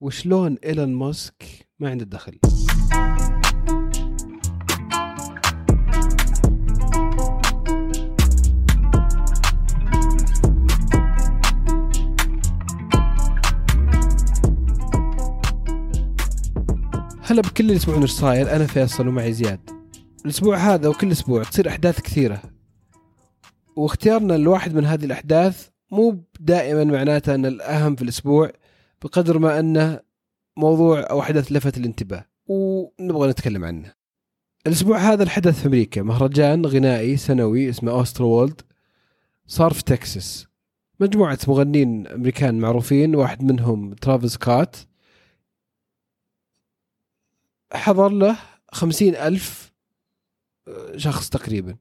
وشلون 0.00 0.56
إيلون 0.64 0.94
ماسك 0.94 1.44
ما 1.78 1.90
عنده 1.90 2.04
دخل. 2.04 2.38
هلا 17.22 17.42
بكل 17.42 17.64
اللي 17.64 18.02
إيش 18.02 18.10
صاير 18.10 18.56
أنا 18.56 18.66
فيصل 18.66 19.08
ومعي 19.08 19.32
زياد. 19.32 19.60
الأسبوع 20.24 20.56
هذا 20.56 20.88
وكل 20.88 21.12
أسبوع 21.12 21.42
تصير 21.42 21.68
أحداث 21.68 22.00
كثيرة. 22.00 22.42
واختيارنا 23.76 24.32
لواحد 24.32 24.74
من 24.74 24.86
هذه 24.86 25.04
الأحداث 25.04 25.68
مو 25.92 26.24
دائما 26.40 26.84
معناته 26.84 27.34
أن 27.34 27.46
الأهم 27.46 27.96
في 27.96 28.02
الأسبوع 28.02 28.50
بقدر 29.02 29.38
ما 29.38 29.60
انه 29.60 30.00
موضوع 30.56 31.00
أو 31.00 31.22
حدث 31.22 31.52
لفت 31.52 31.76
الانتباه 31.76 32.24
ونبغى 32.46 33.30
نتكلم 33.30 33.64
عنه. 33.64 33.94
الأسبوع 34.66 34.98
هذا 34.98 35.22
الحدث 35.22 35.60
في 35.60 35.66
أمريكا 35.66 36.02
مهرجان 36.02 36.66
غنائي 36.66 37.16
سنوي 37.16 37.70
اسمه 37.70 37.92
Astroworld 37.92 38.60
صار 39.46 39.72
في 39.72 39.84
تكساس. 39.84 40.46
مجموعة 41.00 41.38
مغنين 41.48 42.06
أمريكان 42.06 42.58
معروفين 42.58 43.14
واحد 43.14 43.42
منهم 43.42 43.94
ترافيس 43.94 44.36
سكوت 44.36 44.76
حضر 47.72 48.08
له 48.08 48.38
خمسين 48.72 49.14
ألف 49.14 49.72
شخص 50.96 51.28
تقريبا 51.28 51.76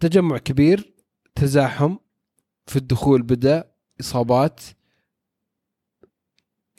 تجمع 0.00 0.38
كبير 0.38 0.94
تزاحم 1.34 1.96
في 2.66 2.76
الدخول 2.76 3.22
بدأ 3.22 3.70
إصابات 4.00 4.60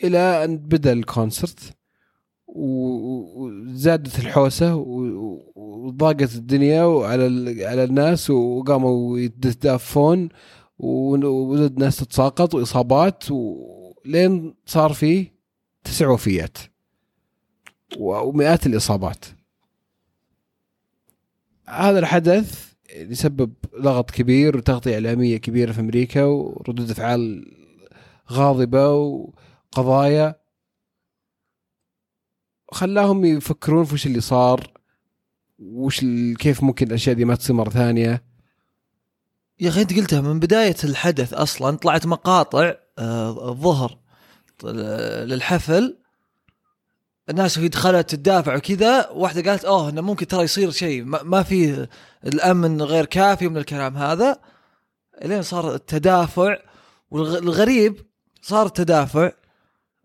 إلى 0.03 0.43
أن 0.43 0.57
بدأ 0.57 0.93
الكونسرت 0.93 1.59
وزادت 2.47 4.19
الحوسة 4.19 4.75
وضاقت 5.55 6.35
الدنيا 6.35 6.83
وعلى 6.83 7.65
على 7.65 7.83
الناس 7.83 8.29
وقاموا 8.29 9.19
يتدافون 9.19 10.29
وزاد 10.79 11.79
ناس 11.79 11.97
تتساقط 11.97 12.55
وإصابات 12.55 13.23
ولين 13.31 14.55
صار 14.65 14.93
فيه 14.93 15.33
تسع 15.83 16.09
وفيات 16.09 16.57
ومئات 17.97 18.65
الإصابات. 18.65 19.25
هذا 21.67 21.99
الحدث 21.99 22.73
يسبب 22.95 23.53
لغط 23.79 24.11
كبير 24.11 24.57
وتغطية 24.57 24.93
إعلامية 24.93 25.37
كبيرة 25.37 25.71
في 25.71 25.79
أمريكا 25.79 26.23
وردود 26.23 26.89
أفعال 26.89 27.45
غاضبة 28.31 28.93
و 28.95 29.29
قضايا 29.71 30.39
خلاهم 32.71 33.25
يفكرون 33.25 33.85
في 33.85 33.93
وش 33.93 34.05
اللي 34.05 34.21
صار 34.21 34.71
وش 35.59 35.99
كيف 36.39 36.63
ممكن 36.63 36.87
الأشياء 36.87 37.15
دي 37.15 37.25
ما 37.25 37.35
تصير 37.35 37.55
مرة 37.55 37.69
ثانية. 37.69 38.23
يا 39.59 39.69
أخي 39.69 39.81
أنت 39.81 39.93
قلتها 39.93 40.21
من 40.21 40.39
بداية 40.39 40.75
الحدث 40.83 41.33
أصلا 41.33 41.77
طلعت 41.77 42.05
مقاطع 42.05 42.73
آه، 42.99 43.49
الظهر 43.49 43.97
للحفل 45.25 45.97
الناس 47.29 47.57
وهي 47.57 47.67
دخلت 47.67 48.09
تدافع 48.09 48.55
وكذا 48.55 49.09
واحدة 49.09 49.51
قالت 49.51 49.65
أوه 49.65 49.89
إنه 49.89 50.01
ممكن 50.01 50.27
ترى 50.27 50.43
يصير 50.43 50.71
شيء 50.71 51.03
ما 51.03 51.43
في 51.43 51.87
الأمن 52.25 52.81
غير 52.81 53.05
كافي 53.05 53.47
من 53.47 53.57
الكلام 53.57 53.97
هذا. 53.97 54.39
لين 55.25 55.41
صار 55.41 55.75
التدافع 55.75 56.57
والغريب 57.11 58.05
صار 58.41 58.65
التدافع 58.65 59.31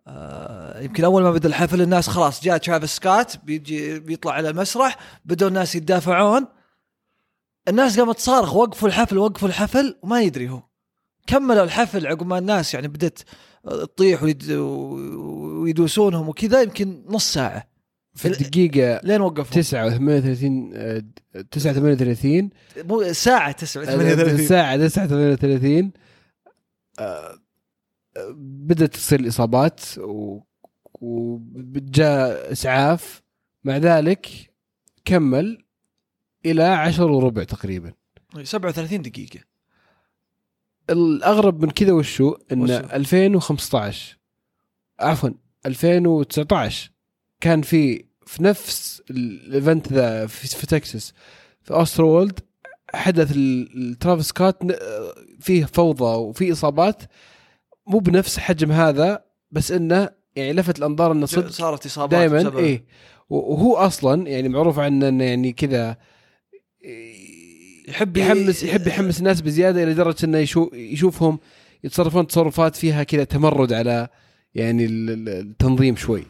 آه 0.06 0.80
يمكن 0.80 1.05
أول 1.05 1.22
ما 1.22 1.30
بدأ 1.30 1.48
الحفل 1.48 1.83
الناس 1.83 2.08
خلاص 2.08 2.44
جاء 2.44 2.56
ترافيس 2.56 2.91
سكات 2.91 3.44
بيجي 3.44 4.00
بيطلع 4.00 4.33
على 4.33 4.50
المسرح 4.50 4.96
بدوا 5.24 5.48
الناس 5.48 5.74
يتدافعون 5.74 6.46
الناس 7.69 8.00
قامت 8.00 8.16
تصارخ 8.16 8.55
وقفوا 8.55 8.89
الحفل 8.89 9.18
وقفوا 9.18 9.48
الحفل 9.48 9.98
وما 10.02 10.23
يدري 10.23 10.48
هو. 10.48 10.62
كملوا 11.27 11.64
الحفل 11.64 12.06
عقب 12.06 12.27
ما 12.27 12.39
الناس 12.39 12.74
يعني 12.74 12.89
بدت 12.89 13.24
تطيح 13.64 14.23
ويدوسونهم 14.23 16.29
وكذا 16.29 16.62
يمكن 16.62 17.05
نص 17.08 17.33
ساعة. 17.33 17.68
في 18.14 18.29
الدقيقة 18.29 19.00
لين 19.05 19.20
وقفوا. 19.20 19.61
9 19.61 19.90
38 19.90 20.73
9 21.50 21.73
38 21.73 22.50
مو 22.77 23.12
ساعة 23.12 23.52
9 23.52 23.84
38 23.84 24.46
ساعة 24.46 24.77
9 24.77 25.06
38 25.36 25.92
بدأت 28.36 28.95
تصير 28.95 29.20
الإصابات 29.20 29.80
وجاء 31.01 32.52
إسعاف. 32.52 33.23
مع 33.64 33.77
ذلك 33.77 34.52
كمل 35.05 35.64
إلى 36.47 36.63
عشر 36.63 37.11
وربع 37.11 37.45
تقريبا. 37.45 37.92
37 38.42 39.03
دقيقة. 39.03 39.41
الأغرب 40.91 41.63
من 41.64 41.70
كذا 41.70 41.92
وشو 41.92 42.36
إن 42.53 42.63
وشو؟ 42.63 42.73
2015 42.73 44.19
عفوا 45.01 45.30
2019 45.67 46.91
كان 47.41 47.63
في 47.63 48.05
في 48.27 48.42
نفس 48.42 49.03
ال 49.11 49.24
event 49.24 49.92
ذا 49.92 50.27
في, 50.27 50.48
في 50.48 50.67
تكساس. 50.67 51.13
في 51.63 51.74
أسترو 51.74 52.08
وورلد 52.08 52.40
حدث 52.95 53.33
لترافيس 53.36 54.27
سكوت 54.27 54.57
فيه 55.41 55.64
فوضى 55.64 56.19
وفي 56.19 56.53
إصابات. 56.53 57.03
مو 57.86 57.98
بنفس 57.98 58.39
حجم 58.39 58.72
هذا 58.72 59.24
بس 59.50 59.72
إنه 59.72 60.11
يعني 60.36 60.52
لفت 60.52 60.78
الأنظار 60.78 61.12
إنه 61.12 61.27
صدق 61.27 61.50
صارت 61.50 61.86
إصابات 61.86 62.30
دائما 62.30 62.58
إيه. 62.58 62.84
وهو 63.28 63.77
أصلا 63.77 64.28
يعني 64.28 64.48
معروف 64.48 64.78
عنه 64.78 65.08
إنه 65.08 65.24
يعني 65.24 65.52
كذا 65.52 65.96
يحب 67.89 68.17
يحمس 68.17 68.62
يحب 68.62 68.86
يحمس 68.86 69.18
الناس 69.18 69.40
بزيادة 69.40 69.83
إلى 69.83 69.94
درجة 69.94 70.24
إنه 70.24 70.39
يشوفهم 70.73 71.39
يتصرفون 71.84 72.27
تصرفات 72.27 72.77
فيها 72.77 73.02
كذا 73.02 73.24
تمرد 73.24 73.73
على 73.73 74.08
يعني 74.55 74.86
التنظيم 74.86 75.96
شوي. 75.96 76.24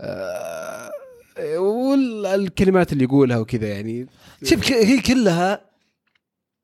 آه 0.00 0.90
والكلمات 1.56 2.92
اللي 2.92 3.04
يقولها 3.04 3.38
وكذا 3.38 3.68
يعني. 3.68 4.06
شوف 4.44 4.72
هي 4.72 5.00
كلها 5.00 5.70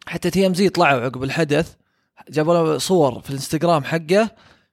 حتى 0.06 0.30
تي 0.30 0.46
إم 0.46 0.54
زي 0.54 0.68
طلعوا 0.68 1.00
عقب 1.00 1.22
الحدث 1.22 1.74
جابوا 2.28 2.54
له 2.54 2.78
صور 2.78 3.20
في 3.20 3.30
الانستغرام 3.30 3.84
حقه 3.84 4.30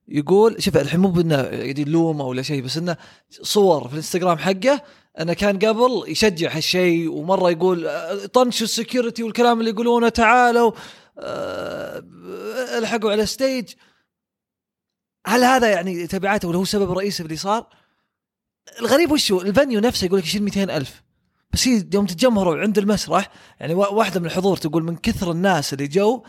يقول 0.08 0.64
شوف 0.64 0.78
الحين 0.78 1.00
مو 1.00 1.08
بإنه 1.08 1.42
يلومه 1.52 2.26
ولا 2.26 2.42
شيء 2.42 2.62
بس 2.62 2.78
إنه 2.78 2.98
صور 3.30 3.88
في 3.88 3.94
الانستغرام 3.94 4.38
حقه 4.38 4.82
إنه 5.20 5.34
كان 5.34 5.60
قبل 5.60 6.04
يشجع 6.08 6.58
هالشيء 6.58 7.12
ومرة 7.12 7.52
يقول 7.52 7.88
آه، 7.88 8.26
طنشوا 8.26 8.66
ال 8.66 8.72
security 8.72 9.24
والكلام 9.24 9.60
اللي 9.60 9.72
يقولونه 9.72 10.10
تعالوا 10.10 10.72
أه 11.20 12.04
الحقوا 12.78 13.12
على 13.12 13.26
stage 13.26 13.74
هل 15.28 15.44
هذا 15.44 15.70
يعني 15.70 16.08
تبعاته 16.08 16.48
ولا 16.48 16.58
هو 16.58 16.66
سبب 16.66 16.92
رئيسي 16.92 17.24
اللي 17.24 17.36
صار؟ 17.36 17.68
الغريب 18.80 19.12
وش 19.12 19.32
هو؟ 19.32 19.42
ال 19.42 19.48
venue 19.48 19.80
نفسه 19.80 20.06
يقول 20.06 20.20
لك 20.20 20.26
يشيل 20.26 20.44
200 20.44 20.64
ألف. 20.64 21.04
بس 21.54 21.68
يوم 21.68 22.06
تتجمهروا 22.06 22.58
عند 22.58 22.78
المسرح 22.78 23.32
يعني 23.60 23.74
واحدة 23.74 24.20
من 24.20 24.26
الحضور 24.26 24.58
تقول 24.58 24.84
من 24.84 24.96
كثر 24.96 25.32
الناس 25.32 25.74
اللي 25.74 25.88
جو 25.88 26.24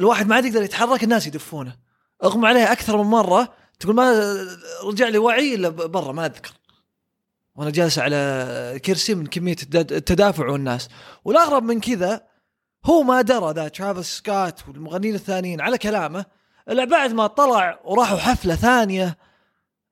الواحد 0.00 0.28
ما 0.28 0.34
عاد 0.34 0.44
يقدر 0.44 0.62
يتحرك 0.62 1.04
الناس 1.04 1.26
يدفونه. 1.26 1.76
اغمى 2.24 2.48
عليه 2.48 2.72
أكثر 2.72 2.96
من 2.96 3.10
مرة 3.10 3.52
تقول 3.80 3.94
ما 3.94 4.36
رجع 4.84 5.08
لي 5.08 5.18
وعي 5.18 5.54
إلا 5.54 5.68
برا 5.68 6.12
ما 6.12 6.26
أذكر. 6.26 6.52
وأنا 7.54 7.70
جالس 7.70 7.98
على 7.98 8.80
كرسي 8.84 9.14
من 9.14 9.26
كمية 9.26 9.56
التدافع 9.74 10.48
والناس. 10.48 10.88
والأغرب 11.24 11.62
من 11.62 11.80
كذا 11.80 12.22
هو 12.84 13.02
ما 13.02 13.20
درى 13.22 13.52
ذا 13.52 13.68
ترافيس 13.68 14.06
سكات 14.06 14.68
والمغنيين 14.68 15.14
الثانيين 15.14 15.60
على 15.60 15.78
كلامه 15.78 16.24
إلا 16.68 16.84
بعد 16.84 17.12
ما 17.12 17.26
طلع 17.26 17.80
وراحوا 17.84 18.18
حفلة 18.18 18.54
ثانية 18.54 19.16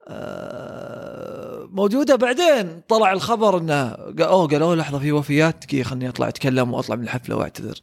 آه، 0.09 1.69
موجودة. 1.71 2.17
بعدين 2.17 2.83
طلع 2.89 3.13
الخبر 3.13 3.59
إنه 3.59 3.89
أوه 4.21 4.49
قالوا 4.49 4.77
لحظة 4.77 4.99
في 4.99 5.13
وفيات 5.13 5.67
دقيقة 5.67 5.87
خليني 5.87 6.09
أطلع 6.09 6.29
أتكلم 6.29 6.75
وأطلع 6.75 6.97
من 6.97 7.03
الحفلة 7.03 7.37
وأعتذر. 7.37 7.81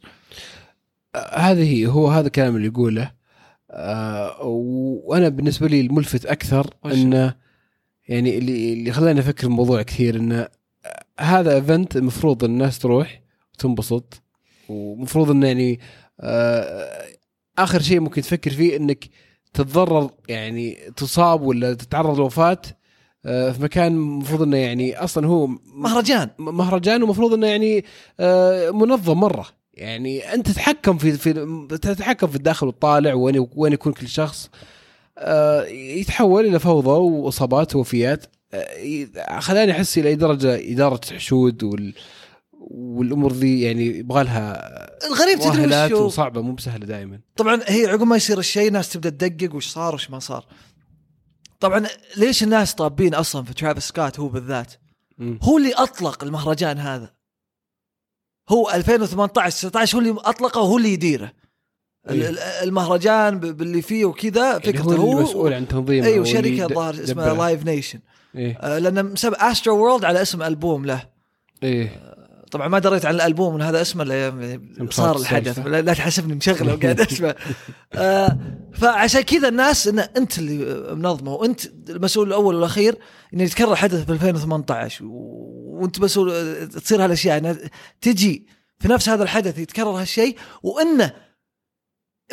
هذه 1.32 1.86
هو 1.86 2.08
هذا 2.08 2.26
الكلام 2.26 2.56
اللي 2.56 2.66
يقوله. 2.66 3.12
آه 3.70 4.42
وأنا 5.04 5.28
بالنسبة 5.28 5.68
لي 5.68 5.80
الملفت 5.80 6.26
أكثر 6.26 6.74
إنه 6.86 7.34
يعني 8.08 8.38
اللي 8.38 8.72
اللي 8.72 8.92
خلاني 8.92 9.20
أفكر 9.20 9.46
الموضوع 9.46 9.82
كثير 9.82 10.16
إنه 10.16 10.48
هذا 11.20 11.54
ايفنت 11.54 11.96
المفروض 11.96 12.44
الناس 12.44 12.78
تروح 12.78 13.22
وتنبسط 13.54 14.22
ومفروض 14.68 15.30
إنه 15.30 15.46
يعني 15.46 15.80
آه 16.20 17.02
آخر 17.58 17.82
شيء 17.82 18.00
ممكن 18.00 18.22
تفكر 18.22 18.50
فيه 18.50 18.76
إنك 18.76 19.08
تتضرر 19.54 20.10
يعني 20.28 20.74
تصاب 20.96 21.42
ولا 21.42 21.74
تتعرض 21.74 22.18
لوفاة 22.18 22.58
آه، 23.26 23.52
في 23.52 23.62
مكان 23.62 23.92
المفروض 23.92 24.42
إنه 24.42 24.56
يعني 24.56 24.96
أصلا 24.96 25.26
هو 25.26 25.46
مهرجان. 25.74 26.30
مهرجان 26.38 27.02
ومفروض 27.02 27.32
إنه 27.32 27.46
يعني 27.46 27.84
آه، 28.20 28.70
منظم 28.70 29.20
مرة. 29.20 29.46
يعني 29.76 30.34
أنت 30.34 30.50
تتحكم 30.50 30.98
في 30.98 31.12
في 31.12 31.32
تتحكم 31.82 32.26
في 32.26 32.36
الداخل 32.36 32.66
والطالع 32.66 33.14
وين 33.14 33.48
وين 33.56 33.72
يكون 33.72 33.92
كل 33.92 34.08
شخص. 34.08 34.50
آه، 35.18 35.64
يتحول 35.64 36.46
إلى 36.46 36.58
فوضى 36.58 36.90
وإصابات 36.90 37.76
ووفيات. 37.76 38.26
آه، 38.54 39.38
خلاني 39.40 39.72
أحس 39.72 39.98
إلى 39.98 40.08
أي 40.08 40.14
درجة 40.14 40.72
إدارة 40.72 41.00
حشود 41.12 41.62
وال 41.62 41.94
والأمور 42.70 43.32
ذي 43.32 43.60
يعني 43.60 43.86
يبغى 43.86 44.24
لها 44.24 45.06
الغريب 45.06 45.38
تدري 45.38 45.84
وشو؟ 45.84 46.04
وصعبة 46.04 46.40
مو 46.40 46.52
بسهلة 46.52 46.86
دائما. 46.86 47.20
طبعا 47.36 47.60
هي 47.66 47.86
عقب 47.86 48.02
ما 48.02 48.16
يصير 48.16 48.38
الشيء 48.38 48.72
ناس 48.72 48.88
تبدأ 48.92 49.10
تدقق 49.10 49.54
وش 49.54 49.68
صار 49.68 49.94
وش 49.94 50.10
ما 50.10 50.18
صار. 50.18 50.46
طبعا 51.60 51.86
ليش 52.16 52.42
الناس 52.42 52.74
طابين 52.74 53.14
أصلا 53.14 53.44
في 53.44 53.54
ترافيس 53.54 53.84
سكوت 53.84 54.20
هو 54.20 54.28
بالذات؟ 54.28 54.72
مم. 55.18 55.38
هو 55.42 55.58
اللي 55.58 55.72
أطلق 55.72 56.24
المهرجان 56.24 56.78
هذا. 56.78 57.15
هو 58.48 58.70
2018 58.70 59.68
19 59.68 59.96
هو 59.96 60.00
اللي 60.00 60.14
أطلقه 60.24 60.60
وهو 60.60 60.76
اللي 60.76 60.92
يديره. 60.92 61.32
إيه. 62.10 62.28
ال- 62.28 62.38
المهرجان 62.38 63.38
باللي 63.40 63.82
فيه 63.82 64.04
وكذا 64.04 64.46
يعني 64.46 64.60
فكرته 64.62 64.96
هو 64.96 65.12
هو 65.12 65.22
مسؤول 65.22 65.52
عن 65.52 65.68
تنظيمه 65.68 66.06
أيوه 66.06 66.24
شركه 66.24 66.46
يد- 66.48 66.72
ظاهر 66.74 66.94
اسمها. 66.94 67.34
لايف 67.34 67.64
نيشن 67.66 67.98
آه، 68.36 68.78
لأن 68.78 69.04
مسمى 69.04 69.34
أسترو 69.38 69.76
وورلد 69.76 70.04
على 70.04 70.22
اسم 70.22 70.42
ألبوم 70.42 70.84
له. 70.86 71.02
إيه. 71.62 72.16
طبعا 72.50 72.68
ما 72.68 72.78
دريت 72.78 73.06
عن 73.06 73.14
الألبوم 73.14 73.54
إن 73.54 73.62
هذا 73.62 73.80
اسمه 73.82 74.02
إلا 74.02 74.56
صار 74.90 75.16
الحدث. 75.16 75.58
لا, 75.58 75.82
لا 75.82 75.92
تحسبني 75.94 76.34
مشغله 76.34 76.74
وقاعد 76.74 77.00
أسمع. 77.12 77.34
آه 77.94 78.38
فعشان 78.74 79.20
كذا 79.20 79.48
الناس 79.48 79.88
إن 79.88 79.98
أنت 79.98 80.38
اللي 80.38 80.94
منظمة 80.94 81.32
وأنت 81.34 81.60
المسؤول 81.90 82.28
الأول 82.28 82.54
والأخير 82.54 82.98
انه 83.34 83.42
يتكرر 83.42 83.72
الحدث 83.72 84.04
ب 84.04 84.10
2018 84.10 85.04
و- 85.04 85.45
وانت 85.82 86.00
آه، 86.18 86.64
تصير 86.64 87.04
هالأشياء. 87.04 87.38
انها 87.38 87.56
تجي 88.00 88.46
في 88.78 88.88
نفس 88.88 89.08
هذا 89.08 89.22
الحدث 89.22 89.58
يتكرر 89.58 89.90
هالشيء 89.90 90.36
وإنه 90.62 91.12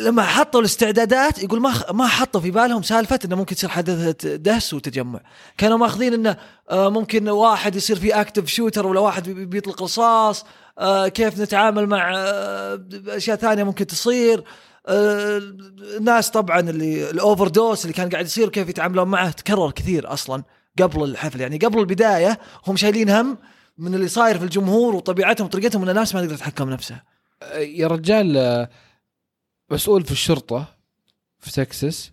لما 0.00 0.22
حطوا 0.22 0.60
الاستعدادات 0.60 1.42
يقول 1.42 1.60
ما 1.60 1.92
ما 1.92 2.06
حطوا 2.06 2.40
في 2.40 2.50
بالهم 2.50 2.82
سالفة 2.82 3.18
إنه 3.24 3.36
ممكن 3.36 3.56
تصير 3.56 3.70
حدث 3.70 4.26
دهس 4.26 4.74
وتجمع. 4.74 5.20
كانوا 5.58 5.78
ماخذين 5.78 6.14
إنه 6.14 6.36
آه، 6.70 6.88
ممكن 6.88 7.28
واحد 7.28 7.76
يصير 7.76 7.98
في 7.98 8.20
اكتف 8.20 8.46
شوتر 8.46 8.86
ولا 8.86 9.00
واحد 9.00 9.28
بي- 9.30 9.44
بيطلق 9.44 9.82
رصاص 9.82 10.44
آه، 10.78 11.08
كيف 11.08 11.40
نتعامل 11.40 11.86
مع 11.86 12.12
آه، 12.16 12.86
أشياء 13.08 13.36
ثانية 13.36 13.64
ممكن 13.64 13.86
تصير. 13.86 14.44
الناس 14.88 16.30
طبعا 16.30 16.60
اللي 16.60 17.10
ال 17.10 17.48
overdose 17.48 17.82
اللي 17.82 17.92
كان 17.94 18.08
قاعد 18.08 18.24
يصير 18.24 18.48
كيف 18.48 18.68
يتعاملون 18.68 19.08
معه 19.08 19.30
تكرر 19.30 19.70
كثير 19.70 20.12
أصلا. 20.12 20.42
قبل 20.82 21.04
الحفل. 21.04 21.40
يعني 21.40 21.58
قبل 21.58 21.78
البداية 21.78 22.38
هم 22.66 22.76
شايلين 22.76 23.10
هم 23.10 23.38
من 23.78 23.94
اللي 23.94 24.08
صاير 24.08 24.38
في 24.38 24.44
الجمهور 24.44 24.94
وطبيعتهم 24.94 25.46
وطريقتهم 25.46 25.82
إن 25.82 25.88
الناس 25.88 26.14
ما 26.14 26.20
تقدر 26.20 26.36
تتحكم 26.36 26.70
نفسها 26.70 27.04
آه، 27.42 27.58
يا 27.58 27.86
رجال 27.86 28.36
آه، 28.36 28.70
مسؤول 29.70 30.04
في 30.04 30.12
الشرطة 30.12 30.74
في 31.38 31.52
تكساس. 31.52 32.12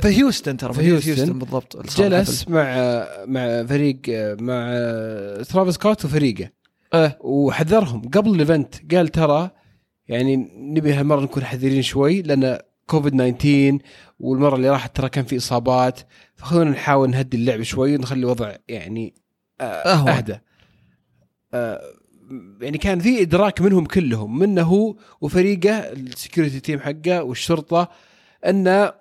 في 0.00 0.08
هيوستن 0.08 0.56
ترى 0.56 0.72
في 0.72 0.80
مدينة 0.80 1.00
هيوستن. 1.04 1.38
بالضبط 1.38 1.98
جلس. 1.98 2.48
مع 2.48 2.64
مع 3.26 3.66
فريق 3.66 4.00
مع 4.40 4.72
ترافيس 5.42 5.74
سكوت 5.74 6.04
وفريقه. 6.04 6.50
إيه 6.94 7.18
وحذرهم. 7.20 8.08
قبل 8.08 8.30
ال 8.30 8.41
event 8.41 8.94
قال 8.94 9.08
ترى 9.08 9.50
يعني 10.08 10.36
نبي 10.56 10.92
هالمرة 10.92 11.20
نكون 11.20 11.44
حذرين 11.44 11.82
شوي 11.82 12.22
لأن 12.22 12.58
كوفيد 12.92 13.12
19 13.12 13.78
والمرة 14.20 14.56
اللي 14.56 14.70
راحت 14.70 14.96
ترى 14.96 15.08
كان 15.08 15.24
في 15.24 15.36
إصابات 15.36 16.00
فخلونا 16.36 16.70
نحاول 16.70 17.10
نهدي 17.10 17.36
اللعب 17.36 17.62
شوي 17.62 17.96
ونخلي 17.96 18.20
الوضع 18.20 18.54
يعني 18.68 19.14
آه، 19.60 19.64
أهون. 19.64 20.08
أهدى. 20.08 20.38
آه، 21.54 21.80
يعني 22.60 22.78
كان 22.78 23.00
في 23.00 23.22
إدراك 23.22 23.60
منهم 23.60 23.84
كلهم 23.84 24.38
منه 24.38 24.62
هو 24.62 24.96
وفريقه 25.20 25.78
ال 25.78 25.87
security 25.87 26.60
team 26.60 26.80
حقه 26.80 27.22
والشرطة 27.22 27.88
إنه 28.46 28.92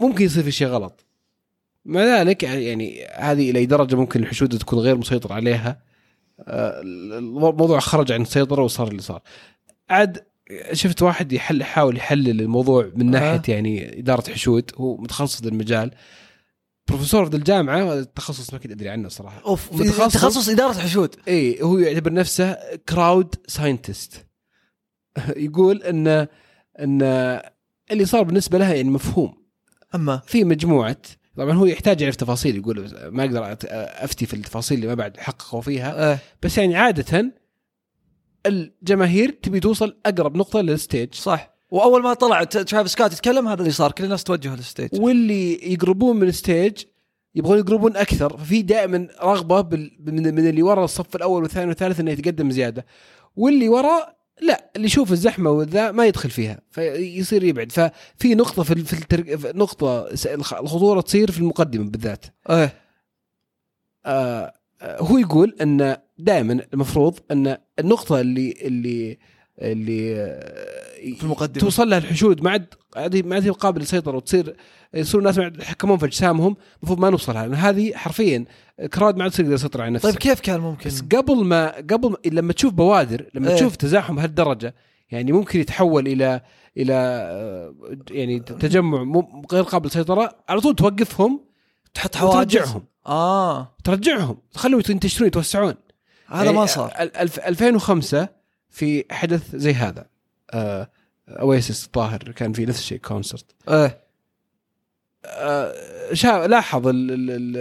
ممكن 0.00 0.24
يصير 0.24 0.42
في 0.42 0.50
شيء 0.50 0.68
غلط. 0.68 1.06
مع 1.84 2.00
ذلك 2.00 2.42
يعني 2.42 3.04
هذه 3.04 3.50
إلى 3.50 3.66
درجة 3.66 3.96
ممكن 3.96 4.22
الحشود 4.22 4.58
تكون 4.58 4.78
غير 4.78 4.96
مسيطر 4.96 5.32
عليها. 5.32 5.82
آه، 6.40 6.80
الموضوع 6.82 7.80
خرج 7.80 8.12
عن 8.12 8.22
السيطره 8.22 8.62
وصار 8.62 8.88
اللي 8.88 9.02
صار. 9.02 9.22
عاد 9.90 10.26
شفت 10.72 11.02
واحد 11.02 11.32
يحل 11.32 11.60
يحاول 11.60 11.96
يحلل 11.96 12.40
الموضوع 12.40 12.90
من 12.94 13.10
ناحية 13.10 13.42
يعني 13.48 13.98
إدارة 13.98 14.30
حشود 14.30 14.70
هو 14.76 14.96
متخصص 14.96 15.44
للمجال 15.44 15.90
بروفيسور 16.88 17.30
في 17.30 17.36
الجامعة 17.36 17.94
التخصص 17.94 18.52
ما 18.52 18.58
كنت 18.58 18.72
أدري 18.72 18.88
عنه 18.88 19.08
صراحة. 19.08 19.42
أوف 19.46 19.72
متخصص. 19.72 20.14
تخصص 20.14 20.48
إدارة 20.48 20.72
حشود. 20.72 21.16
إي 21.28 21.62
هو 21.62 21.78
يعتبر 21.78 22.12
نفسه 22.12 22.76
crowd 22.88 23.34
scientist 23.46 24.26
يقول 25.46 25.82
ان 25.82 26.26
إن 26.80 27.02
اللي 27.90 28.04
صار 28.04 28.22
بالنسبة 28.22 28.58
لها 28.58 28.74
يعني 28.74 28.90
مفهوم. 28.90 29.46
أما؟ 29.94 30.22
في 30.26 30.44
مجموعة 30.44 30.96
طبعا 31.36 31.52
هو 31.52 31.66
يحتاج 31.66 32.00
يعرف 32.00 32.16
تفاصيل 32.16 32.56
يقول 32.56 32.94
ما 33.10 33.24
أقدر 33.24 33.56
أفتي 34.04 34.26
في 34.26 34.34
التفاصيل 34.34 34.76
اللي 34.76 34.88
ما 34.88 34.94
بعد 34.94 35.16
حققوا 35.16 35.60
فيها. 35.60 36.10
إيه. 36.10 36.18
بس 36.42 36.58
يعني 36.58 36.76
عادة 36.76 37.32
الجماهير 38.46 39.30
تبي 39.30 39.60
توصل 39.60 39.96
أقرب 40.06 40.36
نقطة 40.36 40.60
لل 40.60 40.75
stage 40.75 41.14
صح؟ 41.14 41.56
وأول 41.70 42.02
ما 42.02 42.14
طلع 42.14 42.44
ترافيس 42.44 42.92
سكوت 42.92 43.12
يتكلم 43.12 43.48
هذا 43.48 43.60
اللي 43.60 43.72
صار 43.72 43.92
كل 43.92 44.04
الناس 44.04 44.24
توجه 44.24 44.56
لل 44.56 44.64
stage. 44.64 44.88
واللي 45.00 45.72
يقربون 45.72 46.16
من 46.16 46.28
ال 46.28 46.37
stage 46.37 46.82
يبغون 47.34 47.58
يقربون 47.58 47.96
أكثر 47.96 48.36
ففي 48.36 48.62
دائما 48.62 49.08
رغبة 49.22 49.60
بال... 49.60 49.96
من, 50.00 50.34
من 50.34 50.48
اللي 50.48 50.62
ورا 50.62 50.84
الصف 50.84 51.16
الأول 51.16 51.42
والثاني 51.42 51.68
والثالث 51.68 52.00
إنه 52.00 52.10
يتقدم 52.10 52.50
زيادة. 52.50 52.86
واللي 53.36 53.68
ورا 53.68 54.16
لا 54.40 54.70
اللي 54.76 54.86
يشوف 54.86 55.12
الزحمة 55.12 55.50
وذا 55.50 55.90
ما 55.90 56.06
يدخل 56.06 56.30
فيها 56.30 56.60
فيصير 56.70 57.44
يبعد. 57.44 57.72
ففي 57.72 58.34
نقطة 58.34 58.62
في, 58.62 58.74
في 58.84 58.92
التر... 58.92 59.56
نقطة 59.56 60.08
الخطورة 60.34 61.00
تصير 61.00 61.30
في 61.30 61.38
المقدمة 61.38 61.90
بالذات. 61.90 62.24
إيه. 62.50 62.74
آه، 64.06 64.52
هو 64.82 65.18
يقول 65.18 65.56
أن 65.62 65.96
دائما 66.18 66.60
المفروض 66.74 67.18
أن 67.30 67.56
النقطة 67.78 68.20
اللي 68.20 68.54
اللي 68.62 69.18
اللي 69.58 70.16
آه، 70.20 71.14
في 71.14 71.22
المقدمة. 71.22 71.60
توصل 71.60 71.90
لها 71.90 71.98
الحشود 71.98 72.42
ما 72.42 72.50
عاد 72.50 72.74
ما 72.96 73.34
عاد 73.34 73.44
هي 73.44 73.50
قابله 73.50 73.80
للسيطره 73.80 74.16
وتصير 74.16 74.56
يصير 74.94 75.20
الناس 75.20 75.38
يتحكمون 75.38 75.98
في 75.98 76.06
اجسامهم 76.06 76.56
المفروض 76.78 77.00
ما 77.00 77.10
نوصلها 77.10 77.46
لأن 77.46 77.54
هذه 77.54 77.92
حرفيا 77.94 78.44
كراد 78.94 79.16
ما 79.16 79.24
عاد 79.24 79.40
يقدر 79.40 79.52
يسيطر 79.52 79.82
على 79.82 79.90
نفسه 79.90 80.10
طيب 80.10 80.18
كيف 80.18 80.40
كان 80.40 80.60
ممكن 80.60 80.90
بس 80.90 81.00
قبل 81.00 81.44
ما 81.44 81.76
قبل 81.76 82.10
ما 82.10 82.16
لما 82.26 82.52
تشوف 82.52 82.72
بوادر 82.72 83.26
لما 83.34 83.48
إيه. 83.48 83.56
تشوف 83.56 83.76
تزاحم 83.76 84.16
بهالدرجه 84.16 84.74
يعني 85.10 85.32
ممكن 85.32 85.60
يتحول 85.60 86.08
إلى 86.08 86.40
إلى 86.76 86.94
آه، 86.94 87.74
يعني 88.10 88.40
تجمع 88.40 89.22
غير 89.52 89.62
قابل 89.62 89.86
للسيطرة 89.86 90.36
على 90.48 90.60
طول 90.60 90.74
توقفهم 90.74 91.40
تحط 91.94 92.16
حواجز 92.16 92.56
وترجعهم 92.56 92.82
آه. 93.06 93.76
ترجعهم. 93.84 94.38
خلوا 94.54 94.82
ينتشرون 94.90 95.26
يتوسعون. 95.28 95.74
هذا 96.28 96.44
يعني 96.44 96.56
ما 96.56 96.66
صار. 96.66 96.92
ال- 97.00 97.16
الف- 97.16 97.38
2005 97.38 98.28
في 98.70 99.04
حدث 99.10 99.56
زي 99.56 99.72
هذا. 99.72 100.06
آه، 100.50 100.90
أويسس 101.28 101.86
الظاهر 101.86 102.18
كان 102.18 102.52
في 102.52 102.66
نفس 102.66 102.78
الشيء 102.78 102.98
concert 102.98 103.44
إيه. 103.68 104.00
آه، 105.24 105.74
شا 106.12 106.46
لاحظ 106.46 106.86
ال 106.88 107.10
ال 107.10 107.56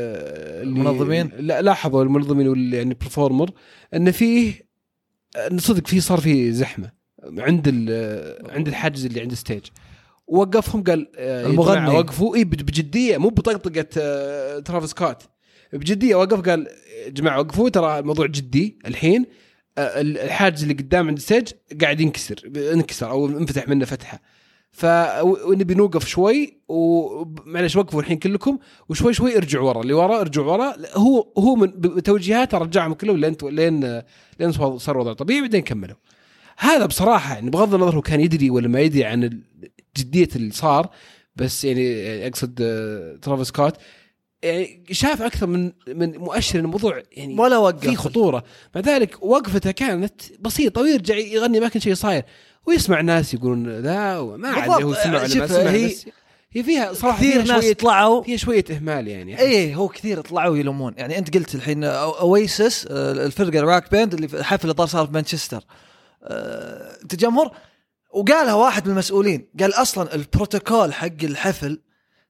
المنظمين؟ 0.68 1.32
لا 1.40 1.62
لاحظوا 1.62 2.04
المنظمين 2.04 2.48
وال 2.48 2.74
يعني 2.74 2.94
performer 2.94 3.52
إن 3.94 4.12
فيه 4.12 4.66
إن 5.52 5.58
صدق 5.60 5.88
فيه 5.88 6.00
صار 6.00 6.20
فيه 6.20 6.52
زحمة 6.52 6.92
عند 7.24 7.64
ال- 7.68 8.52
عند 8.52 8.68
الحاجز 8.68 9.06
اللي 9.06 9.22
عند 9.22 9.32
ال 9.32 9.37
stage 9.37 9.64
وقفهم 10.28 10.84
قال 10.84 11.08
آه، 11.18 11.46
المغني. 11.46 11.90
وقفوا. 11.98 12.36
إي 12.36 12.44
بجدية 12.44 13.18
مو 13.18 13.30
بطقطقة 13.30 13.86
آه، 13.98 14.60
ترافيس 14.60 14.90
سكوت 14.90 15.18
بجدية 15.78 16.16
وقف 16.16 16.42
قال 16.42 16.68
يا 17.06 17.10
جماعة 17.10 17.40
وقفوا 17.40 17.70
ترى 17.70 18.00
الموضوع 18.00 18.26
جدي 18.26 18.80
الحين 18.86 19.26
آه، 19.78 20.02
الحاجز 20.02 20.62
اللي 20.62 20.74
قدام 20.74 21.08
عند 21.08 21.18
ال 21.18 21.23
stage 21.23 21.48
قاعد 21.82 22.02
ينكسر 22.02 22.52
انكسر 22.74 23.10
أو 23.10 23.28
انفتح 23.28 23.68
منه 23.68 23.86
فتحة. 23.86 24.22
ف 24.72 24.86
ونبي 25.22 25.74
نوقف 25.74 26.08
شوي 26.08 26.58
ومعلش 26.68 27.76
وقفوا 27.76 28.02
الحين 28.02 28.18
كلكم 28.18 28.60
وشوي 28.90 29.14
شوي 29.14 29.38
ارجعوا 29.38 29.70
ورا 29.70 29.82
اللي 29.82 29.94
ورا 29.94 30.22
ارجعوا 30.22 30.52
ورا. 30.52 30.76
هو 30.94 31.32
هو 31.38 31.56
من 31.56 31.68
بتوجيهات 31.68 32.56
رجعهم 32.56 32.94
كلهم 32.94 33.18
لين 33.18 33.36
لين 33.44 34.02
لين 34.40 34.52
صار 34.78 34.98
وضع 34.98 35.14
طبيعي 35.14 35.42
بعدين 35.42 35.62
كملوا. 35.62 35.96
هذا 36.58 36.86
بصراحة 36.86 37.34
يعني 37.34 37.50
بغض 37.50 37.74
النظر 37.74 37.96
هو 37.96 38.02
كان 38.02 38.22
يدري 38.22 38.50
ولا 38.50 38.68
ما 38.68 38.82
يدري 38.82 39.06
عن 39.06 39.42
جدية 39.98 40.30
اللي 40.36 40.52
صار 40.52 40.90
بس 41.36 41.66
يعني 41.66 42.28
أقصد 42.28 42.60
آه، 42.62 43.16
ترافيس 43.22 43.48
سكوت 43.48 43.78
يعني 44.46 44.84
شاف 44.92 45.22
أكثر 45.22 45.48
من 45.48 45.72
من 45.88 46.18
مؤشر 46.18 46.60
إن 46.60 46.66
الموضوع 46.66 47.02
يعني 47.12 47.40
ولا 47.40 47.58
وقف. 47.58 47.80
في 47.90 47.96
خطورة. 47.96 48.44
مع 48.76 48.82
ذلك 48.82 49.24
وقفته 49.24 49.72
كانت 49.72 50.22
بسيطة 50.40 50.82
ويرجع 50.82 51.16
يغني 51.16 51.60
ما 51.60 51.68
كان 51.68 51.82
شيء 51.82 51.94
صاير. 51.94 52.24
ويسمع 52.66 53.02
ناس 53.02 53.34
يقولون 53.34 53.70
ذا 53.80 54.18
وما 54.18 54.50
عاد. 54.50 54.70
هو 54.84 54.94
سمع 54.94 55.24
ولا 55.24 55.36
ما 55.36 55.48
سمع. 55.48 55.70
هي- 55.70 55.96
هي 56.52 56.64
فيها 56.64 56.94
صراحة 56.94 57.18
كثير 57.18 57.44
فيها 57.46 57.56
ناس 57.56 57.72
طلعوا 57.72 58.24
فيها 58.24 58.38
شوية 58.38 58.66
إهمال 58.72 59.08
يعني. 59.08 59.40
إيه 59.40 59.76
هو 59.76 59.88
كثير 59.88 60.22
طلعوا 60.22 60.58
يلومون 60.58 60.94
يعني 60.98 61.18
أنت 61.18 61.38
قلت 61.38 61.56
الحين 61.56 61.84
أويسس 61.84 62.88
الفرقة 62.92 63.60
ال 63.60 63.66
rock 63.66 63.92
band 63.92 64.14
اللي 64.14 64.28
في 64.28 64.40
الحفل 64.40 64.70
اللي 64.72 64.88
صار 64.88 65.06
في 65.06 65.12
مانشستر. 65.14 65.64
آه، 66.24 66.98
تجمهر 67.10 67.52
وقالها 68.14 68.54
واحد 68.54 68.86
من 68.86 68.92
المسؤولين. 68.94 69.48
قال 69.60 69.74
أصلا 69.74 70.16
البروتوكول 70.16 70.94
حق 70.94 71.08
الحفل 71.24 71.80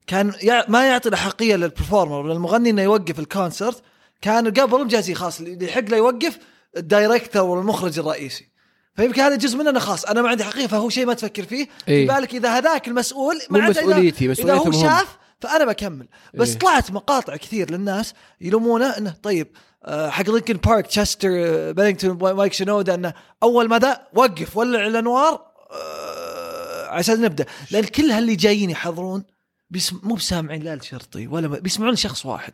كان 0.07 0.33
يع... 0.43 0.65
ما 0.67 0.87
يعطي 0.87 1.09
الاحقيه 1.09 1.55
للبرفورمر 1.55 2.15
ولا 2.15 2.33
المغني 2.33 2.69
إنه 2.69 2.81
يوقف 2.81 3.19
الكونسرت 3.19 3.81
كان 4.21 4.47
قبل 4.53 4.85
مجازي 4.85 5.13
خاص 5.13 5.39
اللي 5.39 5.65
يحق 5.65 5.81
له 5.89 5.97
يوقف 5.97 6.37
الدايركتور 6.77 7.43
والمخرج 7.43 7.99
الرئيسي. 7.99 8.49
فيمكن 8.95 9.21
هذا 9.21 9.35
جزء 9.35 9.57
مننا 9.57 9.79
خاص 9.79 10.05
أنا 10.05 10.21
ما 10.21 10.29
عندي 10.29 10.43
حقيقه 10.43 10.67
فهو 10.67 10.89
شيء 10.89 11.05
ما 11.05 11.13
تفكر 11.13 11.43
فيه. 11.43 11.67
إيه. 11.87 12.07
في 12.07 12.13
بالك 12.13 12.35
إذا 12.35 12.49
هذاك 12.57 12.87
المسؤول 12.87 13.39
ما 13.49 13.59
إذا- 13.59 13.69
مسؤوليتي 13.69 14.31
إذا 14.31 14.53
هو 14.53 14.71
شاف 14.71 15.17
فأنا 15.41 15.65
بكمل. 15.65 16.07
بس 16.33 16.49
إيه. 16.51 16.59
طلعت 16.59 16.91
مقاطع 16.91 17.35
كثير 17.35 17.71
للناس 17.71 18.13
يلومونه 18.41 18.97
إنه 18.97 19.15
طيب 19.23 19.47
آه، 19.85 20.09
حق 20.09 20.29
لينكن 20.29 20.53
بارك 20.53 20.87
تشستر 20.87 21.29
بينينغتون 21.71 22.33
مايك 22.35 22.53
شنودا 22.53 22.95
إنه 22.95 23.13
أول 23.43 23.67
ما 23.69 23.79
ذا 23.79 24.01
وقف 24.13 24.57
ولع 24.57 24.87
الانوار 24.87 25.41
آه، 25.71 26.87
عشان 26.87 27.21
نبدأ. 27.21 27.45
لأن 27.71 27.83
كل 27.83 28.11
هاللي 28.11 28.35
جايين 28.35 28.69
يحضرون 28.69 29.23
بيسم... 29.69 29.99
مو 30.03 30.15
بسامعين 30.15 30.63
لا 30.63 30.73
الشرطي 30.73 31.27
ولا 31.27 31.47
ب... 31.47 31.63
بيسمعون 31.63 31.95
شخص 31.95 32.25
واحد. 32.25 32.53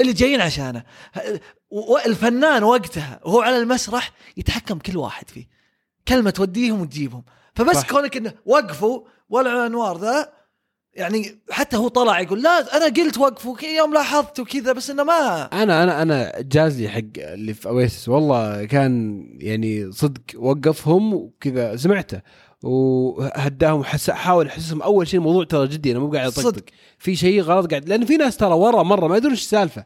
اللي 0.00 0.12
جايين 0.12 0.40
عشانه. 0.40 0.82
والفنان 1.70 2.62
وقتها 2.62 3.20
وهو 3.24 3.40
على 3.40 3.58
المسرح 3.58 4.12
يتحكم 4.36 4.78
كل 4.78 4.96
واحد 4.96 5.30
فيه. 5.30 5.48
كلمة 6.08 6.30
توديهم 6.30 6.80
وتجيبهم. 6.80 7.24
فبس 7.54 7.76
صح. 7.76 7.90
كونك 7.90 8.16
إنه 8.16 8.34
وقفوا 8.46 9.06
ولعوا 9.28 9.60
الأنوار 9.60 9.98
ذا 9.98 10.32
يعني 10.94 11.38
حتى 11.50 11.76
هو 11.76 11.88
طلع 11.88 12.20
يقول 12.20 12.42
لا 12.42 12.76
أنا 12.76 12.84
قلت 12.84 13.18
وقفوا 13.18 13.62
يوم 13.62 13.94
لاحظت 13.94 14.40
وكذا 14.40 14.72
بس 14.72 14.90
إنه 14.90 15.02
ما 15.04 15.48
أنا 15.62 15.82
أنا 15.82 16.02
أنا 16.02 16.32
جاز 16.40 16.80
لي 16.80 16.88
حق 16.88 17.00
اللي 17.18 17.54
في 17.54 17.68
اويسس 17.68 18.08
والله 18.08 18.64
كان 18.64 19.24
يعني 19.40 19.92
صدق 19.92 20.20
وقفهم 20.36 21.14
وكذا 21.14 21.76
سمعته 21.76 22.20
وهداهم 22.62 23.80
وحس 23.80 24.10
حاول 24.10 24.46
احسسهم 24.46 24.82
أول 24.82 25.08
شيء 25.08 25.20
الموضوع 25.20 25.44
ترى 25.44 25.68
جدي 25.68 25.92
أنا 25.92 25.98
مو 25.98 26.10
قاعد 26.10 26.26
أطقطق. 26.26 26.42
صدق. 26.42 26.64
في 26.98 27.16
شيء 27.16 27.40
غلط 27.40 27.70
قاعد 27.70 27.88
لأن 27.88 28.04
في 28.04 28.16
ناس 28.16 28.36
ترى 28.36 28.52
ورا 28.52 28.82
مرة 28.82 29.08
ما 29.08 29.16
يدرون 29.16 29.32
إيش 29.32 29.42
السالفة. 29.42 29.84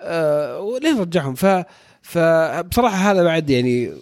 أه 0.00 0.60
وليه 0.60 1.00
رجعهم؟ 1.00 1.34
ف 1.34 1.46
فبصراحه 2.02 3.12
هذا 3.12 3.22
بعد 3.22 3.50
يعني 3.50 3.92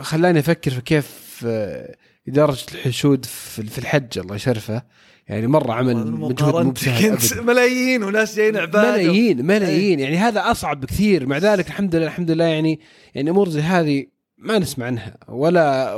خلاني 0.00 0.38
أفكر 0.38 0.70
في 0.70 0.80
كيف 0.80 1.40
آه، 1.46 1.96
إدارة 2.28 2.56
الحشود 2.74 3.24
في 3.24 3.62
في 3.62 3.78
الحج 3.78 4.18
الله 4.18 4.34
يشرفه. 4.34 4.82
يعني 5.28 5.46
مرة 5.46 5.72
عمل 5.72 6.10
مجهود 6.12 6.64
مو 6.64 6.70
بسهل. 6.70 7.44
ملايين 7.46 8.02
وناس 8.02 8.36
جايين 8.36 8.56
عباده. 8.56 8.90
ملايين 8.92 9.46
ملايين. 9.46 10.00
يعني 10.00 10.16
هذا 10.16 10.50
أصعب 10.50 10.80
بكثير. 10.80 11.26
مع 11.26 11.38
ذلك 11.38 11.66
الحمد 11.66 11.94
لله 11.96 12.06
الحمد 12.06 12.30
لله 12.30 12.44
يعني 12.44 12.80
يعني 13.14 13.30
أمور 13.30 13.48
زي 13.48 13.60
هذه 13.60 14.06
ما 14.38 14.58
نسمع 14.58 14.86
عنها. 14.86 15.16
ولا 15.28 15.94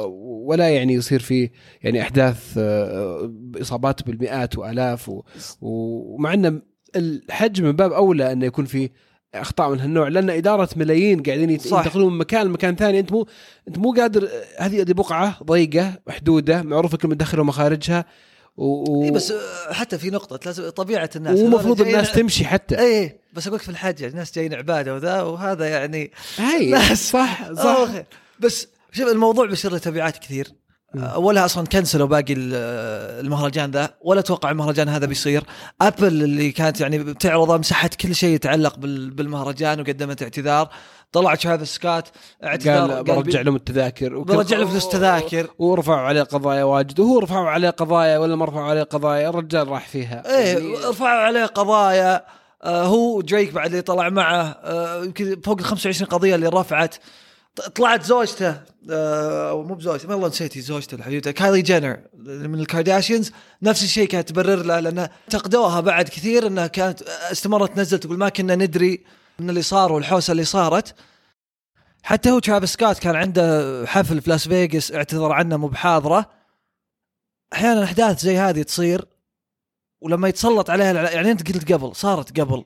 ولا 0.46 0.68
يعني 0.68 0.94
يصير 0.94 1.20
في 1.20 1.50
يعني 1.82 2.02
أحداث 2.02 2.54
آه، 2.58 3.32
إصابات 3.60 4.02
بالمئات 4.06 4.58
وآلاف 4.58 5.08
و- 5.08 5.22
ومع 5.60 6.34
أن 6.34 6.62
الحج 6.96 7.62
من 7.62 7.72
باب 7.72 7.92
أولى 7.92 8.32
انه 8.32 8.46
يكون 8.46 8.64
في 8.64 8.90
أخطاء 9.34 9.70
من 9.70 9.80
هالنوع 9.80 10.08
لأن 10.08 10.30
إدارة 10.30 10.68
ملايين 10.76 11.22
قاعدين. 11.22 11.50
ينتقلون 11.50 12.12
من 12.12 12.18
مكان 12.18 12.46
لمكان 12.46 12.76
ثاني. 12.76 13.00
أنت 13.00 13.12
مو 13.12 13.26
أنت 13.68 13.78
مو 13.78 13.92
قادر 13.92 14.28
هذه 14.58 14.80
هذه 14.82 14.92
بقعة 14.92 15.38
ضيقة 15.44 15.92
محدودة 16.06 16.62
معروفة 16.62 16.96
كل 16.96 17.08
مدخلها 17.08 17.40
ومخارجها. 17.42 18.04
و... 18.56 18.64
و... 18.64 19.02
إيه 19.02 19.10
بس 19.10 19.30
آه، 19.30 19.72
حتى 19.72 19.98
في 19.98 20.10
نقطة 20.10 20.40
لازم 20.46 20.68
طبيعة 20.68 21.10
الناس 21.16 21.38
ومفروض 21.40 21.80
الناس 21.80 22.12
تمشي 22.12 22.44
حتى. 22.44 22.78
إيه 22.78 23.20
بس 23.32 23.46
أقول 23.46 23.60
في 23.60 23.68
الحج 23.68 24.00
يعني 24.00 24.12
الناس 24.12 24.34
جايين 24.34 24.54
عبادة 24.54 24.94
وذا 24.94 25.22
وهذا 25.22 25.68
يعني 25.68 26.12
هاي 26.38 26.70
ناس 26.70 27.10
صح 27.10 27.52
صح. 27.52 27.88
بس 28.40 28.68
شوف 28.92 29.08
الموضوع 29.08 29.46
بيصير 29.46 29.72
له 29.72 29.78
تبعات 29.78 30.18
كثير. 30.18 30.52
اولها 30.98 31.44
أصلا 31.44 31.66
كنسلوا 31.66 32.06
باقي 32.06 32.32
ال- 32.32 32.54
المهرجان 33.26 33.70
ذا 33.70 33.90
ولا 34.00 34.20
أتوقع 34.20 34.50
المهرجان 34.50 34.88
هذا 34.88 35.06
بيصير. 35.06 35.44
Apple 35.80 36.06
اللي 36.06 36.50
كانت 36.52 36.80
يعني 36.80 36.98
بتعرضه 36.98 37.56
مسحت 37.56 37.94
كل 37.94 38.14
شيء 38.14 38.34
يتعلق 38.34 38.76
بال- 38.78 39.10
بالمهرجان 39.10 39.80
وقدمت 39.80 40.22
اعتذار. 40.22 40.68
طلع 41.12 41.34
ترافيس 41.34 41.68
سكوت 41.74 42.04
اعتذار 42.44 42.92
قال 42.92 43.04
برجع 43.04 43.40
لهم 43.40 43.56
التذاكر. 43.56 44.18
برجع 44.18 44.56
له 44.58 44.66
فلوس 44.66 44.88
تذاكر 44.88 45.46
ورفعوا 45.58 46.00
عليه 46.00 46.22
قضايا 46.22 46.64
واجد. 46.64 47.00
وهو 47.00 47.18
رفعوا 47.18 47.48
عليه 47.50 47.70
قضايا 47.70 48.18
ولا 48.18 48.36
ما 48.36 48.44
رفعوا 48.44 48.70
عليه 48.70 48.82
قضايا 48.82 49.28
الرجال 49.28 49.68
راح 49.68 49.88
فيها. 49.88 50.22
إيه 50.38 50.46
يعني 50.54 50.74
رفعوا 50.88 51.08
عليه 51.20 51.44
قضايا. 51.46 52.24
آه 52.64 52.84
هو 52.84 53.20
دريك 53.20 53.52
بعد 53.52 53.70
اللي 53.70 53.82
طلع 53.82 54.08
معه 54.08 54.42
آه 54.64 55.04
يمكن 55.04 55.40
فوق 55.44 55.58
ال 55.58 55.64
25 55.64 56.08
قضية 56.10 56.34
اللي 56.34 56.48
رفعت. 56.48 56.94
طلعت 57.74 58.02
زوجته 58.02 58.62
آه 58.90 59.50
أو 59.50 59.62
مو 59.62 59.74
بزوجته 59.74 60.08
والله 60.08 60.28
نسيت 60.28 60.60
زوجته 60.60 60.94
الحبيبة 60.94 61.30
كايلي 61.30 61.62
جينر 61.62 62.00
من 62.24 62.60
الكارداشيانز. 62.60 63.32
نفس 63.62 63.82
الشيء 63.82 64.08
كانت 64.08 64.28
تبرر 64.28 64.62
له 64.62 64.80
لأنه 64.80 65.10
انتقدوها 65.24 65.80
بعد 65.80 66.08
كثير 66.08 66.46
إنها 66.46 66.66
كانت 66.66 67.02
استمرت 67.02 67.76
تنزل 67.76 67.98
تقول 67.98 68.18
ما 68.18 68.28
كنا 68.28 68.54
ندري 68.54 69.04
من 69.38 69.50
اللي 69.50 69.62
صار 69.62 69.92
والحوسة 69.92 70.32
اللي 70.32 70.44
صارت. 70.44 70.94
حتى 72.02 72.30
هو 72.30 72.38
ترافيس 72.38 72.72
سكوت 72.72 72.98
كان 72.98 73.16
عنده 73.16 73.84
حفل 73.86 74.20
في 74.20 74.30
لاس 74.30 74.48
فيغاس 74.48 74.92
اعتذر 74.92 75.32
عنه 75.32 75.56
مو 75.56 75.68
بحاضرة. 75.68 76.30
أحيانا 77.52 77.84
أحداث 77.84 78.20
زي 78.20 78.38
هذه 78.38 78.62
تصير 78.62 79.04
ولما 80.00 80.28
يتسلط 80.28 80.70
عليها 80.70 81.10
يعني 81.10 81.30
أنت 81.30 81.52
قلت 81.52 81.72
قبل 81.72 81.96
صارت 81.96 82.40
قبل. 82.40 82.64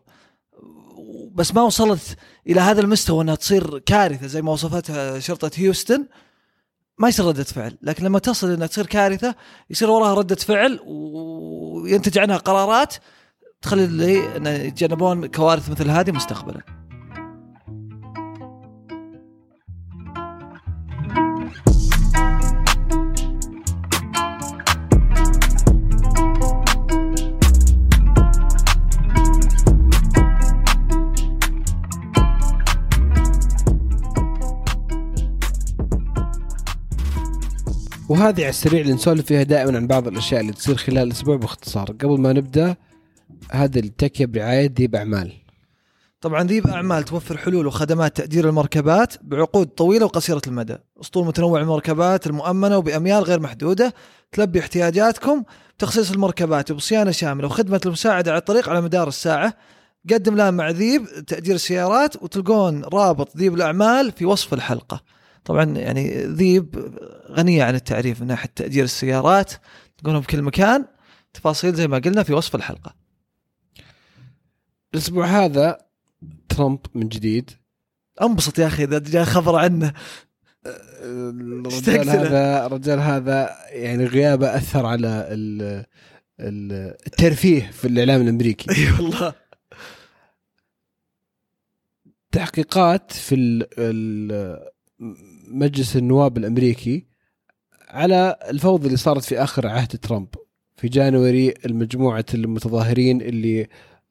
بس 1.41 1.55
ما 1.55 1.63
وصلت 1.63 2.17
إلى 2.47 2.61
هذا 2.61 2.81
المستوى 2.81 3.23
إنها 3.23 3.35
تصير 3.35 3.79
كارثة 3.79 4.27
زي 4.27 4.43
ما 4.43 4.53
وصفتها 4.53 5.19
شرطة 5.19 5.51
هيوستن. 5.55 6.07
ما 6.99 7.09
يصير 7.09 7.27
ردة 7.27 7.45
فعل 7.45 7.79
لكن 7.83 8.05
لما 8.05 8.19
تصل 8.19 8.51
إنها 8.51 8.67
تصير 8.67 8.87
كارثة 8.87 9.35
يصير 9.71 9.91
وراها 9.91 10.15
ردة 10.15 10.35
فعل 10.35 10.81
وينتج 10.85 12.19
عنها 12.19 12.37
قرارات 12.37 12.95
تخلي 13.63 13.85
اللي 13.85 14.67
يتجنبون 14.67 15.27
كوارث 15.27 15.71
مثل 15.71 15.91
هذه 15.91 16.11
مستقبلا. 16.11 16.80
وهذه 38.21 38.41
على 38.41 38.49
السريع 38.49 38.81
اللي 38.81 38.93
نسولف 38.93 39.27
فيها 39.27 39.43
دائما 39.43 39.77
عن 39.77 39.87
بعض 39.87 40.09
الأشياء 40.09 40.41
اللي 40.41 40.53
تصير 40.53 40.77
خلال 40.77 40.99
الأسبوع 40.99 41.37
باختصار 41.37 41.85
قبل 41.85 42.21
ما 42.21 42.33
نبدأ 42.33 42.77
هذا 43.51 43.79
التكية 43.79 44.27
برعايه 44.27 44.67
ديب 44.67 44.95
أعمال 44.95 45.33
طبعا 46.21 46.43
ذيب 46.43 46.67
أعمال 46.67 47.03
توفر 47.03 47.37
حلول 47.37 47.67
وخدمات 47.67 48.17
تأجير 48.17 48.49
المركبات 48.49 49.15
بعقود 49.23 49.67
طويلة 49.67 50.05
وقصيرة 50.05 50.43
المدى، 50.47 50.77
أسطول 51.01 51.27
متنوع 51.27 51.61
المركبات 51.61 52.27
المؤمنة 52.27 52.77
وبأميال 52.79 53.23
غير 53.23 53.41
محدودة 53.41 53.95
تلبي 54.33 54.61
احتياجاتكم 54.61 55.43
بتخصيص 55.77 56.11
المركبات 56.11 56.71
وبصيانه 56.71 57.11
شاملة 57.11 57.47
وخدمة 57.47 57.81
المساعدة 57.87 58.31
على 58.31 58.39
الطريق 58.39 58.69
على 58.69 58.81
مدار 58.81 59.09
الساعة. 59.09 59.55
قدم 60.13 60.37
لها 60.37 60.51
مع 60.51 60.71
ذيب 60.71 61.07
تأجير 61.27 61.55
السيارات 61.55 62.23
وتلقون 62.23 62.85
رابط 62.85 63.37
ذيب 63.37 63.55
الأعمال 63.55 64.13
في 64.13 64.25
وصف 64.25 64.55
الحلقة. 64.55 65.20
طبعا 65.45 65.65
يعني 65.65 66.25
ذيب 66.25 66.95
غنية 67.31 67.65
عن 67.65 67.75
التعريف 67.75 68.21
من 68.21 68.27
ناحية 68.27 68.51
تأجير 68.57 68.85
السيارات 68.85 69.53
تلقونهم 69.99 70.21
بكل 70.21 70.43
مكان 70.43 70.85
تفاصيل 71.35 71.75
زي 71.75 71.89
ما 71.89 71.99
قلنا 71.99 72.23
في 72.23 72.33
وصف 72.33 72.55
الحلقة. 72.55 72.95
الأسبوع 74.95 75.27
هذا 75.27 75.79
ترامب 76.49 76.79
من 76.95 77.09
جديد. 77.09 77.51
انبسط 78.23 78.59
يا 78.59 78.67
أخي 78.67 78.85
إذا 78.85 78.99
جاء 78.99 79.25
خبر 79.25 79.57
عنه. 79.57 79.93
الرجال 80.67 82.11
هذا 82.11 82.67
الرجال 82.67 82.99
هذا 83.01 83.57
يعني 83.69 84.05
غيابه 84.07 84.57
أثر 84.57 84.87
على 84.87 85.09
ال- 85.31 85.85
ال- 86.41 86.97
الترفيه 87.07 87.71
في 87.71 87.89
الإعلام 87.89 88.21
الأمريكي. 88.21 88.71
إي 88.71 88.93
والله. 88.93 89.35
تحقيقات 92.33 93.13
في 93.13 93.35
ال- 93.35 93.69
ال- 93.79 94.71
مجلس 95.51 95.97
النواب 95.97 96.37
الأمريكي 96.37 97.07
على 97.89 98.37
الفوضى 98.49 98.87
اللي 98.87 98.97
صارت 98.97 99.25
في 99.25 99.43
آخر 99.43 99.67
عهد 99.67 99.89
ترامب. 99.89 100.29
في 100.77 100.89
جانوري 100.89 101.55
المجموعة 101.67 102.25
المتظاهرين 102.35 103.21
اللي 103.21 103.69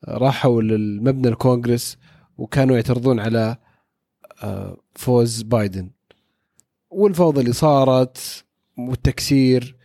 راحوا 0.08 0.62
للمبنى 0.62 1.28
الكونغرس 1.28 1.98
وكانوا 2.38 2.76
يعترضون 2.76 3.20
على 3.20 3.58
آه، 4.44 4.78
فوز 4.96 5.42
بايدن. 5.42 5.90
والفوضى 6.90 7.42
اللي 7.42 7.54
صارت 7.54 8.46
والتكسير. 8.78 9.76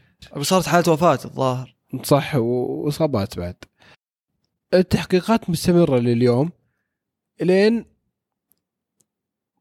صارت 0.41 0.67
حالة 0.67 0.93
وفاة 0.93 1.19
الظاهر. 1.25 1.77
صح 2.03 2.35
وإصابات 2.35 3.39
بعد. 3.39 3.57
التحقيقات 4.75 5.51
مستمرة 5.51 5.99
لليوم 5.99 6.51
لين 7.41 7.85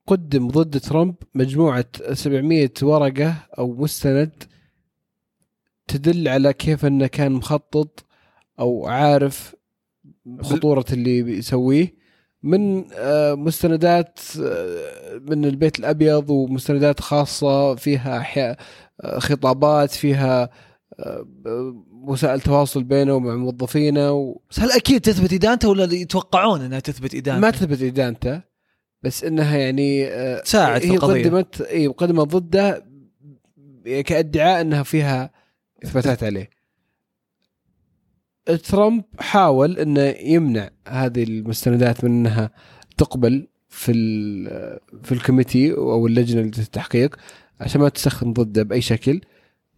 قدم 0.08 0.48
ضد 0.48 0.80
ترامب 0.80 1.16
مجموعة 1.36 1.86
700 2.14 2.70
ورقة 2.82 3.36
أو 3.58 3.74
مستند 3.74 4.44
تدل 5.88 6.28
على 6.28 6.54
كيف 6.54 6.86
أنه 6.86 7.08
كان 7.08 7.32
مخطط 7.32 8.06
أو 8.60 8.88
عارف 8.88 9.56
خطورة 10.42 10.86
اللي 10.92 11.24
بيسويه 11.24 12.04
من 12.44 12.86
آه، 12.94 13.34
مستندات 13.34 14.20
آه، 14.42 15.22
من 15.22 15.46
البيت 15.46 15.80
الأبيض 15.80 16.30
ومستندات 16.30 17.00
خاصة 17.00 17.76
فيها 17.76 18.58
آه، 19.02 19.20
خطابات 19.20 19.92
فيها 19.92 20.50
وسائل 21.92 22.42
تواصل 22.42 22.84
بينه 22.84 23.14
ومع 23.14 23.36
موظفينه 23.36 24.12
و... 24.12 24.42
بس 24.50 24.60
هل 24.60 24.72
أكيد 24.72 25.02
تثبت 25.02 25.34
إدانته 25.34 25.70
ولا 25.70 25.94
يتوقعون 25.94 26.62
أنها 26.62 26.80
تثبت 26.80 27.16
إدانته؟ 27.16 27.42
ما 27.42 27.50
تثبت 27.50 27.82
إدانته 27.82 28.42
بس 29.04 29.24
إنها 29.24 29.58
يعني 29.58 30.08
آه، 30.08 30.40
تساعد 30.40 30.82
في 30.82 30.92
هي 30.92 30.96
القضية. 30.96 31.24
قدمت 31.24 31.62
إي 31.62 31.88
قدمت 31.88 32.28
ضده 32.28 32.86
كإدعاء 33.86 34.62
إنها 34.62 34.84
فيها 34.84 35.32
إثباتات 35.84 36.24
عليه. 36.24 36.50
ترامب 38.46 39.04
حاول 39.20 39.80
إنه 39.80 40.02
يمنع 40.02 40.70
هذه 40.88 41.24
المستندات 41.24 42.04
من 42.04 42.12
إنها 42.12 42.52
تقبل 42.98 43.48
في 43.70 43.94
في 45.04 45.12
الكوميتي 45.12 45.74
أو 45.74 46.08
اللجنة 46.08 46.42
التحقيق 46.42 47.16
عشان 47.60 47.82
ما 47.82 47.90
تستخدم 47.90 48.34
ضده 48.34 48.64
بأي 48.64 48.82
شكل. 48.82 49.22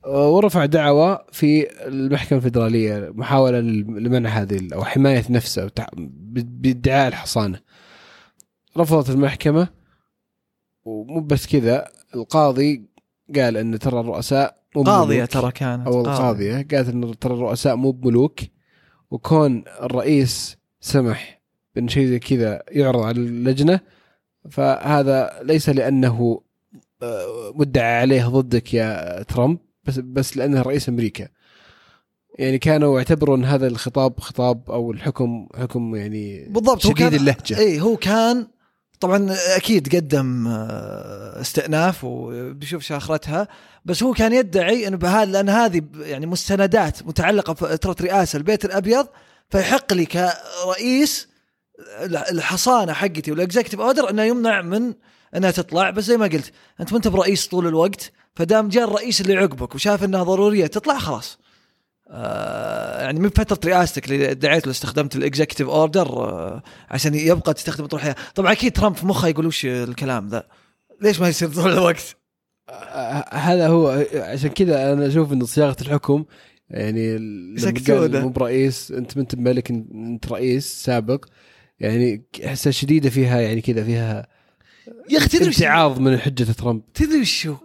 ورفع 0.08 0.66
دعوى 0.66 1.20
في 1.32 1.68
المحكمة 1.88 2.38
الفدراليه 2.38 3.12
محاولة 3.14 3.60
لمنع 3.60 4.30
هذه 4.30 4.68
أو 4.74 4.84
حماية 4.84 5.24
نفسه 5.30 5.72
بإدعاء 6.34 7.08
الحصانة. 7.08 7.60
رفضت 8.78 9.10
المحكمة. 9.10 9.68
ومو 10.86 11.20
بس 11.22 11.48
كذا 11.48 11.88
القاضي 12.16 12.86
قال 13.36 13.58
إن 13.58 13.80
ترى 13.80 14.00
الرؤساء 14.00 14.58
مو 14.76 14.84
قاضية. 14.84 15.26
ترى 15.26 15.52
كانت. 15.52 15.88
أو. 15.88 16.02
القاضية 16.02 16.54
قالت 16.72 16.90
إن 16.90 17.20
ترى 17.20 17.34
الرؤساء 17.34 17.76
مو 17.76 17.92
بملوك. 17.92 18.40
وكون 19.12 19.64
الرئيس 19.82 20.58
سمح 20.80 21.42
بإن 21.76 21.88
شيء 21.88 22.08
زي 22.08 22.20
كذا 22.20 22.64
يعرض 22.72 23.00
على 23.02 23.18
اللجنة 23.20 23.80
فهذا 24.52 25.40
ليس 25.44 25.70
لأنه 25.70 26.42
آه، 27.04 27.52
مدعى 27.56 28.00
عليه 28.02 28.26
ضدك 28.28 28.74
يا 28.74 29.24
ترامب 29.24 29.58
بس 29.84 30.00
بس 30.00 30.38
لأنه 30.38 30.62
رئيس 30.62 30.90
أمريكا. 30.90 31.28
يعني 32.40 32.58
كانوا 32.58 32.98
يعتبروا 32.98 33.38
ان 33.38 33.46
هذا 33.46 33.68
الخطاب 33.68 34.20
خطاب 34.20 34.72
أو 34.72 34.92
الحكم 34.92 35.48
حكم 35.56 35.96
يعني 35.96 36.46
بالضبط 36.50 36.86
هو 36.86 36.92
شديد 36.92 36.98
كان- 36.98 37.14
اللهجة. 37.14 37.58
اي 37.58 37.82
هو 37.82 37.98
كان 37.98 38.48
طبعا 39.00 39.36
أكيد 39.56 39.96
قدم 39.96 40.48
آه، 40.48 41.42
استئناف 41.42 42.04
وبيشوف 42.04 42.84
شاخرتها 42.84 43.48
بس 43.86 44.04
هو 44.04 44.14
كان 44.14 44.34
يدعي 44.34 44.88
إنه 44.88 44.98
بهذا 44.98 45.32
لأن 45.32 45.50
هذه 45.50 45.82
يعني 46.00 46.26
مستندات 46.26 47.04
متعلقة 47.04 47.54
بفتره 47.54 47.96
رئاسة 48.02 48.38
البيت 48.38 48.66
الأبيض 48.66 49.08
فيحق 49.50 49.94
لي 49.94 50.06
كرئيس 50.06 51.28
الحصانة 52.32 52.94
حقتي 52.94 53.32
وال 53.32 53.40
executive 53.40 53.80
order 53.80 54.10
إنه 54.10 54.24
يمنع 54.24 54.62
من 54.62 54.94
إنها 55.36 55.52
تطلع 55.52 55.90
بس 55.90 56.04
زي 56.04 56.18
ما 56.18 56.26
قلت 56.26 56.52
أنت 56.80 56.92
ما 56.92 56.98
أنت 56.98 57.08
برئيس 57.08 57.48
طول 57.48 57.68
الوقت 57.68 58.12
فدام 58.36 58.70
جاء 58.70 58.84
الرئيس 58.84 59.22
اللي 59.22 59.38
عقبك 59.38 59.76
وشاف 59.76 60.04
إنها 60.04 60.24
ضرورية 60.24 60.68
تطلع 60.68 60.98
خلاص. 60.98 61.40
آه 62.08 62.55
يعني 63.06 63.20
من 63.20 63.30
فترة 63.30 63.70
رئاستك 63.72 64.12
اللي 64.12 64.32
ادعيت 64.32 64.68
له 64.68 64.72
استخدمت 64.72 65.16
ال 65.16 65.21
executive 65.21 65.68
order 65.70 66.08
آه 66.08 66.64
عشان 66.90 67.16
يبقى 67.16 67.54
تستخدمه 67.54 67.88
طول 67.88 68.00
الحياة. 68.00 68.16
طبعا 68.36 68.52
أكيد 68.52 68.72
ترامب 68.72 68.96
في 68.96 69.06
مخه 69.06 69.28
يقول 69.28 69.46
وش 69.46 69.66
الكلام 69.66 70.28
ذا؟ 70.28 70.48
ليش 71.02 71.20
ما 71.20 71.30
يصير 71.30 71.50
طول 71.50 71.72
الوقت؟ 71.72 72.18
هذا 73.32 73.68
هو 73.68 74.06
عشان 74.14 74.50
كذا 74.50 74.94
أنا 74.94 75.08
أشوف 75.08 75.34
إن 75.34 75.46
صياغة 75.46 75.76
الحكم 75.82 76.26
يعني 76.70 77.18
مو 78.22 78.30
برئيس 78.30 78.92
أنت 78.92 79.18
ما 79.18 79.22
أنت 79.22 79.36
ملك 79.36 79.72
أنت 79.72 80.28
رئيس 80.28 80.84
سابق 80.84 81.26
يعني 81.80 82.26
احسها 82.46 82.72
شديدة 82.72 83.10
فيها 83.10 83.42
يعني 83.42 83.62
كذا 83.62 83.84
فيها 83.84 84.28
يا 85.10 85.18
أخي 85.18 85.28
تدري 85.28 85.50
وش؟ 85.50 85.56
امتعاض 85.56 86.00
من 86.00 86.18
حجة 86.18 86.44
ترامب. 86.44 86.94
تدري 86.94 87.22
وشو 87.22 87.56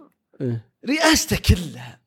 إيه. 0.41 0.65
رئاسته 0.89 1.37
كلها 1.37 1.99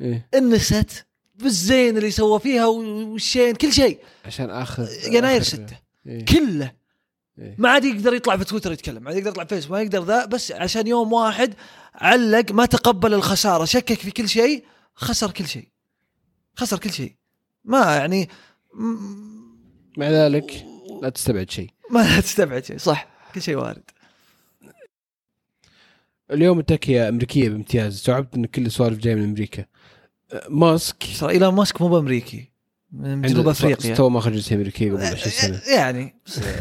إيه. 0.00 0.28
انست 0.34 1.06
بالزين 1.42 1.96
اللي 1.96 2.10
سوى 2.10 2.40
فيها 2.40 2.66
والشين 2.66 3.54
كل 3.54 3.72
شيء. 3.72 3.98
عشان 4.24 4.50
اخر 4.50 4.88
يناير 5.12 5.40
آخر- 5.40 5.44
ستة. 5.44 5.76
إيه. 6.06 6.24
كله. 6.24 6.72
إيه. 7.38 7.54
ما 7.58 7.68
عاد 7.70 7.84
يقدر 7.84 8.14
يطلع 8.14 8.36
في 8.36 8.44
تويتر 8.44 8.72
يتكلم 8.72 9.02
ما 9.02 9.08
عاد 9.08 9.16
يقدر 9.16 9.30
يطلع 9.30 9.44
في 9.44 9.54
فيسبوك 9.54 9.72
ما 9.76 9.82
يقدر 9.82 10.04
ذا 10.04 10.24
بس 10.24 10.52
عشان 10.52 10.86
يوم 10.86 11.12
واحد 11.12 11.54
علق 11.94 12.52
ما 12.52 12.66
تقبل 12.66 13.14
الخسارة 13.14 13.64
شكك 13.64 13.98
في 13.98 14.10
كل 14.10 14.28
شيء 14.28 14.64
خسر 14.94 15.30
كل 15.30 15.46
شيء. 15.46 15.68
خسر 16.56 16.78
كل 16.78 16.92
شيء. 16.92 17.14
ما 17.64 17.96
يعني 17.96 18.28
مع 19.96 20.08
ذلك 20.10 20.64
لا 21.02 21.08
تستبعد 21.08 21.50
شيء. 21.50 21.70
ما 21.90 22.20
تستبعد 22.20 22.64
شيء 22.64 22.78
صح. 22.78 23.08
كل 23.34 23.42
شيء 23.42 23.56
وارد. 23.56 23.82
اليوم 26.30 26.58
التكة 26.58 27.08
أمريكية 27.08 27.48
بامتياز. 27.48 27.94
استوعبت 27.94 28.34
أن 28.34 28.46
كل 28.46 28.66
السوالف 28.66 28.98
جاية 28.98 29.14
من 29.14 29.24
أمريكا. 29.24 29.64
ماسك 30.48 30.96
ترى 31.20 31.30
ايلون 31.30 31.54
ماسك 31.54 31.80
مو 31.82 31.88
بأمريكي 31.88 32.50
من 32.92 33.22
جنوب 33.22 33.48
أفريقيا. 33.48 33.94
تو 33.94 34.08
ماخذ 34.08 34.32
جنسية 34.32 34.56
أمريكية 34.56 34.92
قبل 34.92 35.02
20 35.02 35.18
سنة 35.18 35.60
يعني 35.76 36.14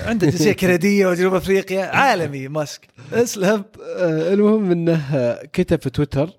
عنده 0.05 0.27
جنسية 0.29 0.51
كندية 0.51 1.07
وجنوب 1.07 1.33
أفريقيا 1.33 1.85
عالمي 1.85 2.47
ماسك. 2.47 2.87
اسلم 3.13 3.65
آه، 3.97 4.33
المهم 4.33 4.71
إنه 4.71 5.33
كتب 5.53 5.81
في 5.81 5.89
تويتر 5.89 6.29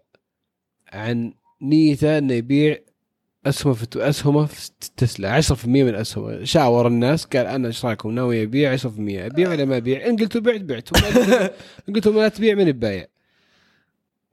عن 0.92 1.32
نيته 1.62 2.18
إنه 2.18 2.34
يبيع 2.34 2.78
أسهمه 3.46 3.74
في 3.74 3.86
أسهمه 3.96 4.46
في 4.46 4.70
تسلا 4.96 5.40
10% 5.42 5.66
من 5.66 5.94
أسهمه. 5.94 6.44
شاور 6.44 6.86
الناس 6.86 7.24
قال 7.24 7.46
أنا 7.46 7.68
إيش 7.68 7.84
رايكم 7.84 8.10
ناوي 8.10 8.42
أبيع 8.42 8.76
10% 8.76 8.84
أبيع 8.86 9.50
ولا 9.50 9.64
ما 9.64 9.76
أبيع؟ 9.76 10.06
إن 10.06 10.16
قلتوا 10.16 10.40
بعت 10.40 10.60
بعت 10.60 10.88
إن 11.88 11.94
قلتوا 11.94 12.12
ما 12.12 12.28
تبيع 12.28 12.54
من 12.54 12.68
البايع 12.68 13.06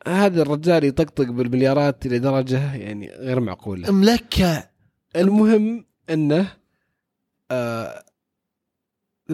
هذا 0.07 0.41
الرجال 0.41 0.83
يطقطق 0.83 1.25
بالمليارات 1.25 2.07
لدرجه 2.07 2.75
يعني 2.75 3.09
غير 3.09 3.39
معقولة. 3.39 3.91
ملكع 3.91 4.63
المهم 5.15 5.85
أنه 6.09 6.53
آه 7.51 8.03
58% 9.31 9.33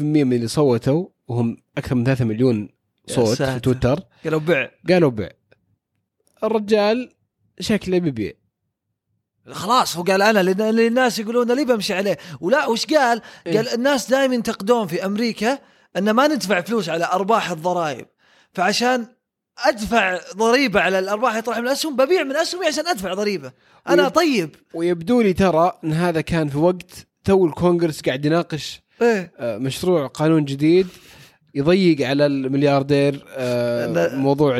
من 0.00 0.32
اللي 0.32 0.48
صوتوا 0.48 1.06
وهم 1.28 1.56
أكثر 1.78 1.94
من 1.94 2.04
3 2.04 2.24
مليون 2.24 2.68
صوت 3.06 3.42
في. 3.42 3.60
تويتر 3.60 4.00
قالوا 4.24 4.40
بع 4.40 4.70
قالوا 4.88 5.10
بيع. 5.10 5.30
الرجال 6.44 7.12
شكله 7.60 7.98
بيبيع 7.98 8.32
خلاص 9.50 9.96
هو 9.96 10.02
قال 10.02 10.22
أنا 10.22 10.40
الناس 10.40 11.18
يقولون 11.18 11.52
لي 11.52 11.64
بمشي 11.64 11.94
عليه. 11.94 12.18
ولا 12.40 12.66
وش 12.66 12.86
قال؟ 12.86 13.22
إيه. 13.46 13.56
قال 13.56 13.68
الناس 13.68 14.10
دائما 14.10 14.34
ينتقدون 14.34 14.86
في 14.86 15.06
أمريكا 15.06 15.58
أن 15.96 16.10
ما 16.10 16.26
ندفع 16.26 16.60
فلوس 16.60 16.88
على 16.88 17.04
أرباح 17.04 17.50
الضرائب. 17.50 18.06
فعشان 18.52 19.06
أدفع 19.58 20.18
ضريبة 20.36 20.80
على 20.80 20.98
الأرباح 20.98 21.30
اللي 21.30 21.42
طلع 21.42 21.60
من 21.60 21.66
الاسهم 21.66 21.96
ببيع 21.96 22.22
من 22.22 22.36
اسهمي 22.36 22.66
عشان 22.66 22.86
أدفع 22.86 23.14
ضريبة. 23.14 23.52
أنا 23.88 24.02
ويب- 24.02 24.12
طيب. 24.14 24.50
ويبدو 24.74 25.20
لي 25.20 25.32
ترى 25.32 25.72
إن 25.84 25.92
هذا 25.92 26.20
كان 26.20 26.48
في 26.48 26.58
وقت 26.58 27.06
تو 27.24 27.46
الكونغرس 27.46 28.00
قاعد 28.00 28.24
يناقش 28.24 28.82
إيه. 29.02 29.32
آه، 29.38 29.58
مشروع 29.58 30.06
قانون 30.06 30.44
جديد 30.44 30.86
يضيق 31.54 32.06
على 32.08 32.26
الملياردير 32.26 33.24
آه،. 33.36 34.16
موضوع 34.16 34.58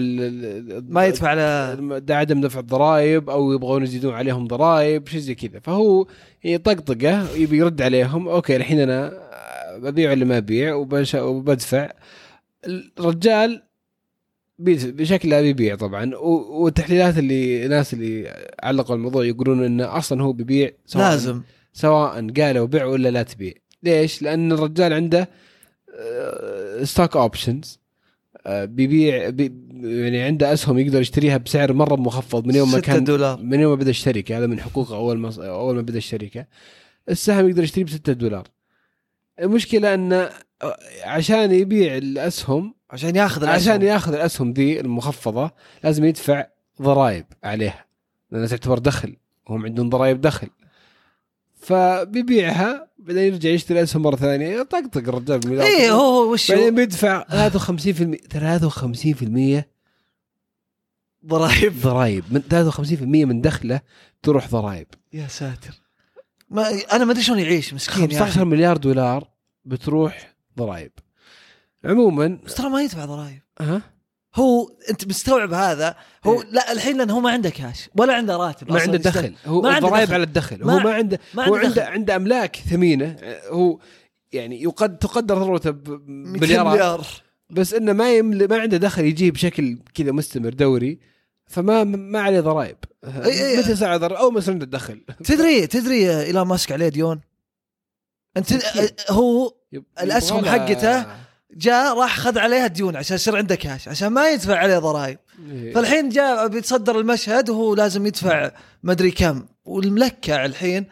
ما 0.89 1.07
يدفع 1.07 1.29
على 1.29 1.77
عدم 2.11 2.41
دفع 2.41 2.61
الضرائب 2.61 3.31
أو 3.31 3.53
يبغون 3.53 3.83
يزيدون 3.83 4.15
عليهم 4.15 4.47
ضرائب 4.47 5.09
شيء 5.09 5.21
زي 5.21 5.35
كذا. 5.35 5.61
فهو 5.61 6.07
يطقطقه 6.45 7.35
يبي 7.37 7.57
يرد 7.57 7.83
عليهم 7.83 8.29
okay 8.29 8.57
الحين 8.57 8.81
أنا 8.81 9.13
ببيع 9.79 10.11
ولا 10.11 10.25
ما 10.25 10.37
أبيع 10.39 10.75
وبدفع. 10.75 11.91
الرجال 12.99 13.63
بشكله 14.59 15.43
بيبيع 15.43 15.75
طبعا. 15.75 16.17
والتحليلات 16.17 17.19
اللي 17.19 17.69
ناس 17.69 17.95
اللي 17.95 18.35
علقوا 18.63 18.97
الموضوع 18.97 19.25
يقولون 19.25 19.65
انه 19.65 19.99
أصلا 19.99 20.23
هو 20.23 20.33
بيبيع 20.33 20.71
سواء 20.87 21.11
لازم. 21.11 21.43
سواء 21.73 22.31
قالوا 22.31 22.67
بيع 22.67 22.85
ولا 22.85 23.09
لا 23.09 23.23
تبيع. 23.23 23.53
ليش؟ 23.83 24.23
لأن 24.23 24.53
الرجال 24.53 24.93
عنده 24.93 25.29
stock 26.83 27.17
options 27.17 27.81
بيبيع 28.49 29.29
بي 29.29 29.53
يعني 29.83 30.23
عنده 30.23 30.53
أسهم 30.53 30.79
يقدر 30.79 31.01
يشتريها 31.01 31.37
بسعر 31.37 31.73
مرة 31.73 31.97
مخفض 31.97 32.47
من 32.47 32.55
يوم 32.55 32.73
ما 32.73 32.79
6 32.79 32.87
كان 32.87 33.05
دولار. 33.05 33.43
من 33.43 33.61
يوم 33.61 33.73
ما 33.73 33.77
بدأ 33.77 33.91
الشركة 33.91 34.39
هذا 34.39 34.47
من 34.47 34.61
حقوقه 34.61 34.97
أول 34.97 35.19
ما 35.19 35.33
أول 35.39 35.75
ما 35.75 35.83
بدأ 35.83 35.99
الشركة 35.99 36.47
السهم 37.09 37.49
يقدر 37.49 37.63
يشتريه 37.63 37.85
ب 37.85 37.89
6 37.89 38.13
دولار. 38.13 38.49
المشكلة 39.41 39.95
انه 39.95 40.31
آه، 40.63 40.79
عشان 41.05 41.53
يبيع 41.53 41.97
الأسهم 41.97 42.75
عشان 42.91 43.17
ياخذ 43.17 43.45
عشان 43.47 43.73
الأسهم. 43.73 43.83
ياخذ 43.83 44.15
الأسهم 44.15 44.53
ذي 44.53 44.81
المخفضة 44.81 45.51
لازم 45.85 46.05
يدفع 46.05 46.47
ضرائب 46.83 47.27
عليها 47.45 47.85
لأنها 48.31 48.47
تعتبر 48.47 48.79
دخل 48.79 49.17
وهم 49.47 49.65
عندهم 49.65 49.89
ضرائب 49.91 50.21
دخل. 50.21 50.49
فبيبيعها 51.57 52.89
بعدين 52.99 53.23
يرجع 53.33 53.51
يشتري 53.51 53.79
الأسهم 53.79 54.03
مرة 54.03 54.17
ثانية 54.17 54.63
طقطق 54.63 55.09
الرجال 55.09 55.61
إيه 55.61 55.91
هو 55.93 56.01
هو 56.01 56.33
وش 56.33 56.51
بعدين؟ 56.53 56.75
بيدفع 56.75 57.25
53% 57.25 58.17
53% 58.29 59.65
ضرائب. 61.27 61.81
ضرائب 61.81 62.25
من 62.31 62.43
53% 62.43 63.03
من 63.03 63.41
دخله 63.41 63.81
تروح 64.23 64.49
ضرائب. 64.49 64.87
يا 65.13 65.27
ساتر. 65.29 65.82
ما 66.53 66.71
أنا 66.93 67.05
ما 67.05 67.13
أدري 67.13 67.23
شلون 67.23 67.39
يعيش 67.39 67.75
مسكين 67.75 68.03
يا 68.11 68.19
15 68.19 68.29
أخي. 68.29 68.45
مليار 68.45 68.77
دولار 68.77 69.29
بتروح 69.65 70.35
ضرائب 70.59 70.93
عموما 71.85 72.39
بس 72.45 72.55
ترى 72.55 72.69
ما 72.69 72.83
يدفع 72.83 73.05
ضرائب 73.05 73.43
ها 73.61 73.83
هو 74.35 74.69
أنت 74.91 75.09
مستوعب 75.09 75.53
هذا 75.53 75.97
هو 76.25 76.43
إيه. 76.43 76.49
لا 76.51 76.73
الحين 76.73 76.99
لأنه 76.99 77.15
هو 77.15 77.21
ما 77.21 77.31
عنده 77.31 77.51
كاش 77.51 77.89
ولا 77.97 78.15
عنده 78.15 78.37
راتب 78.37 78.73
ما 78.73 78.81
عنده. 78.81 78.99
دخل 78.99 79.35
هو 79.47 79.61
ما 79.63 79.75
عنده 79.75 79.89
ضرائب. 79.89 80.13
على 80.13 80.23
الدخل 80.23 80.63
هو 80.63 80.79
ما 80.79 80.95
عنده 80.95 81.19
ما 81.35 81.49
هو 81.49 81.55
عنده 81.55 81.69
عنده. 81.69 81.87
عنده 81.87 82.17
أملاك 82.17 82.57
ثمينة 82.57 83.17
هو 83.49 83.79
يعني 84.33 84.63
يقد 84.63 84.99
تقدر 84.99 85.35
ثروته 85.45 85.71
200 85.71 85.81
بمليارات 86.39 86.75
مليار 86.75 87.07
بس 87.51 87.75
إنه 87.75 87.93
ما 87.93 88.17
يمل 88.17 88.49
ما 88.49 88.57
عنده 88.57 88.77
دخل 88.77 89.05
يجيه 89.05 89.31
بشكل 89.31 89.79
كذا 89.95 90.13
مستمر 90.13 90.51
دوري 90.53 90.99
فما 91.47 91.85
ما 91.85 92.21
عليه 92.21 92.41
ضرائب 92.41 92.77
متى 93.05 93.77
ساعة 93.77 93.97
ضرائب 93.97 94.21
اول 94.23 94.33
ما 94.33 94.39
يصير 94.39 94.53
عنده 94.53 94.65
الدخل. 94.65 95.01
تدري 95.25 95.67
تدري 95.67 96.21
إيلون 96.21 96.47
ماسك 96.47 96.73
عليه 96.73 96.89
ديون؟ 96.89 97.21
أنت 98.37 98.53
أكيد. 98.53 98.95
هو 99.11 99.55
له- 100.03 100.49
حقته 100.51 101.07
جاء 101.57 101.99
راح 101.99 102.19
خذ 102.19 102.39
عليها 102.39 102.67
ديون 102.67 102.97
عشان 102.97 103.15
يصير 103.15 103.37
عنده 103.37 103.55
كاش 103.55 103.89
عشان 103.89 104.09
ما 104.09 104.31
يدفع 104.31 104.57
عليه 104.57 104.79
ضرائب. 104.79 105.19
إيه. 105.51 105.75
فالحين 105.75 106.09
جاء 106.09 106.49
بيتصدر 106.49 106.99
المشهد 107.01 107.51
وهو 107.51 107.75
لازم 107.75 108.07
يدفع 108.07 108.51
مدري 108.83 109.11
كم. 109.11 109.47
والملكع 109.65 110.45
الحين 110.45 110.87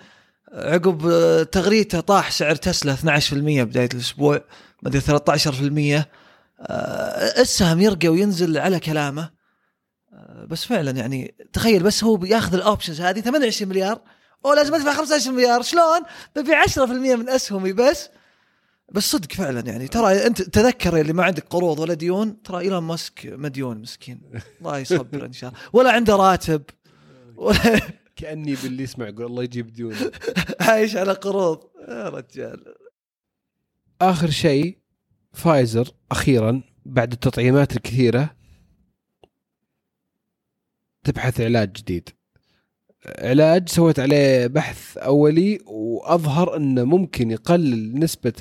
عقب 0.52 0.98
تغريدته 1.52 2.00
طاح 2.00 2.30
سعر 2.30 2.54
تسلا 2.54 2.96
12% 3.20 3.32
بداية 3.64 3.88
الأسبوع 3.94 4.44
مدري 4.82 5.00
13% 5.00 6.08
آه، 6.60 7.40
السهم 7.40 7.80
يرقى 7.80 8.08
وينزل 8.08 8.58
على 8.58 8.80
كلامه. 8.80 9.30
بس 10.48 10.64
فعلا 10.64 10.90
يعني 10.90 11.34
تخيل 11.52 11.82
بس 11.82 12.04
هو 12.04 12.16
بياخذ 12.16 12.54
ال 12.54 12.60
options 12.60 13.00
هذه 13.00 13.20
28 13.20 13.68
مليار 13.68 14.00
أو 14.44 14.52
لازم 14.52 14.74
أدفع 14.74 14.94
15 14.94 15.32
مليار 15.32 15.62
شلون؟ 15.62 16.00
ببيع 16.36 16.64
10% 16.64 16.78
من 16.78 17.28
أسهمي 17.28 17.72
بس. 17.72 18.08
بس 18.92 19.10
صدق 19.10 19.32
فعلا 19.32 19.60
يعني 19.60 19.88
ترى 19.88 20.26
أنت 20.26 20.42
تذكر 20.42 21.00
اللي 21.00 21.12
ما 21.12 21.24
عندك 21.24 21.44
قروض 21.50 21.78
ولا 21.78 21.94
ديون 21.94 22.42
ترى 22.42 22.58
إيلون 22.58 22.82
ماسك 22.82 23.26
مديون 23.26 23.78
مسكين. 23.78 24.20
الله 24.60 24.78
يصبر 24.78 25.26
إن 25.26 25.32
شاء 25.32 25.50
الله. 25.50 25.60
ولا 25.72 25.92
عنده 25.92 26.16
راتب. 26.16 26.62
ولا 27.36 27.80
كأني 28.16 28.54
باللي 28.54 28.82
يسمع 28.82 29.08
يقول 29.08 29.26
الله 29.26 29.42
يجيب 29.42 29.72
ديون. 29.72 29.96
عايش 30.60 30.96
على 30.96 31.12
قروض. 31.12 31.60
يا 31.88 32.08
رجال. 32.08 32.74
آخر 34.00 34.30
شيء 34.30 34.78
فايزر 35.32 35.88
أخيرا 36.10 36.62
بعد 36.84 37.12
التطعيمات 37.12 37.76
الكثيرة. 37.76 38.39
تبحث 41.04 41.40
علاج 41.40 41.72
جديد. 41.72 42.08
علاج 43.18 43.68
سويت 43.68 44.00
عليه 44.00 44.46
بحث 44.46 44.96
أولي 44.96 45.58
وأظهر 45.66 46.56
انه 46.56 46.84
ممكن 46.84 47.30
يقلل 47.30 47.98
نسبة 47.98 48.32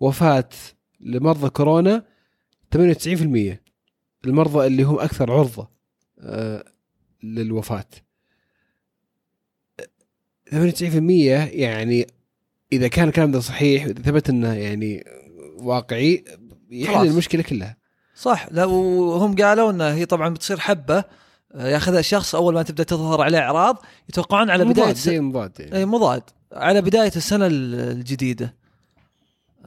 الوفاة 0.00 0.48
لمرضى 1.00 1.50
كورونا 1.50 2.04
98% 2.76 2.78
المرضى 4.24 4.66
اللي 4.66 4.82
هم 4.82 4.98
أكثر 4.98 5.32
عرضة 5.32 5.70
آه، 6.20 6.64
للوفاة. 7.22 7.84
98% 10.50 11.50
يعني 11.52 12.06
إذا 12.72 12.88
كان 12.88 13.08
الكلام 13.08 13.30
ده 13.30 13.40
صحيح 13.40 13.86
وإذا 13.86 14.02
ثبت 14.02 14.30
إنه 14.30 14.52
يعني 14.54 15.04
واقعي 15.58 16.24
يحل. 16.70 17.06
المشكلة 17.06 17.42
كلها. 17.42 17.76
صح. 18.14 18.48
لا 18.50 18.64
وهم 18.64 19.34
قالوا 19.36 19.70
إنه 19.70 19.88
هي 19.88 20.06
طبعا 20.06 20.28
بتصير 20.28 20.60
حبة 20.60 21.04
ياخذها 21.54 21.98
الشخص 22.00 22.34
أول 22.34 22.54
ما 22.54 22.62
تبدأ 22.62 22.82
تظهر 22.84 23.20
عليه 23.22 23.38
إعراض 23.38 23.82
يتوقعون 24.08 24.50
على 24.50 24.64
بداية 24.64 24.84
مضاد 24.84 24.96
زي 24.96 25.20
مضاد 25.20 25.52
يعني. 25.60 25.76
إي 25.76 25.84
مضاد 25.86 26.22
على 26.52 26.80
بداية 26.82 27.12
السنة 27.16 27.46
ال- 27.46 27.74
الجديدة 27.74 28.54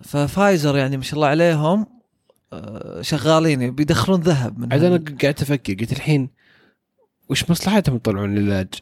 ففايزر 0.02 0.78
يعني 0.78 0.98
ما 0.98 1.04
شاء 1.04 1.16
الله 1.16 1.28
عليهم 1.28 1.86
آه، 2.54 3.02
شغالين 3.02 3.72
بيدخلون 3.76 4.22
ذهب 4.22 4.60
من 4.60 4.74
عاد. 4.74 4.84
أنا 4.84 5.04
قاعد 5.22 5.42
أفكر 5.42 5.74
قلت 5.74 5.92
الحين 5.92 6.30
وش 7.30 7.50
مصلحتهم 7.50 7.96
يطلعون 7.96 8.38
العلاج؟ 8.38 8.74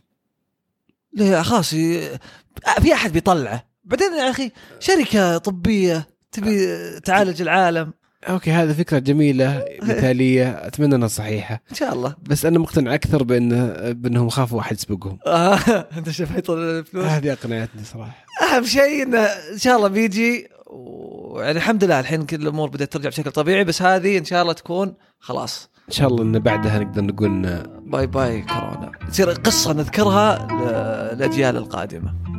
ليه 1.13 1.41
خلاص 1.41 1.69
في 1.69 2.93
أحد 2.93 3.11
بيطلعه 3.13 3.65
بعدين 3.83 4.13
يا 4.13 4.29
أخي 4.29 4.51
شركة 4.79 5.37
طبية 5.37 6.07
تبي 6.31 6.65
تعالج 6.99 7.41
العالم 7.41 7.93
okay 8.29 8.51
هذه 8.51 8.73
فكرة 8.73 8.99
جميلة 8.99 9.65
مثالية 9.83 10.49
أتمنى 10.49 10.95
أنها 10.95 11.07
صحيحة. 11.07 11.61
إن 11.71 11.75
شاء 11.75 11.93
الله. 11.93 12.15
بس 12.23 12.45
أنا 12.45 12.59
مقتنع 12.59 12.93
أكثر 12.93 13.23
بانه 13.23 13.91
بأنهم 13.91 14.29
خافوا 14.29 14.57
واحد 14.57 14.75
يسبقهم. 14.75 15.17
آه، 15.25 15.55
أنت 15.97 16.19
يطلع 16.19 16.55
الفلوس؟ 16.55 17.05
هذه 17.05 17.31
أقنعتني 17.33 17.83
صراحة. 17.83 18.25
أهم 18.41 18.63
شيء 18.63 19.03
انه 19.03 19.19
إن 19.53 19.57
شاء 19.57 19.77
الله 19.77 19.87
بيجي 19.87 20.47
ويعني 20.67 21.57
الحمد 21.57 21.83
لله 21.83 21.99
الحين 21.99 22.25
كل 22.25 22.41
الأمور 22.41 22.69
بدأت 22.69 22.93
ترجع 22.93 23.09
بشكل 23.09 23.31
طبيعي 23.31 23.63
بس 23.63 23.81
هذه 23.81 24.17
إن 24.17 24.25
شاء 24.25 24.41
الله 24.41 24.53
تكون 24.53 24.93
خلاص. 25.19 25.69
إن 25.87 25.93
شاء 25.93 26.07
الله 26.07 26.23
إن 26.23 26.39
بعدها 26.39 26.79
نقدر 26.79 27.01
نقول 27.01 27.63
bye 27.85 28.07
bye 28.07 28.41
كورونا. 28.41 28.91
تصير 29.11 29.29
قصة 29.29 29.73
نذكرها 29.73 30.47
للأجيال 30.51 31.57
القادمة. 31.57 32.30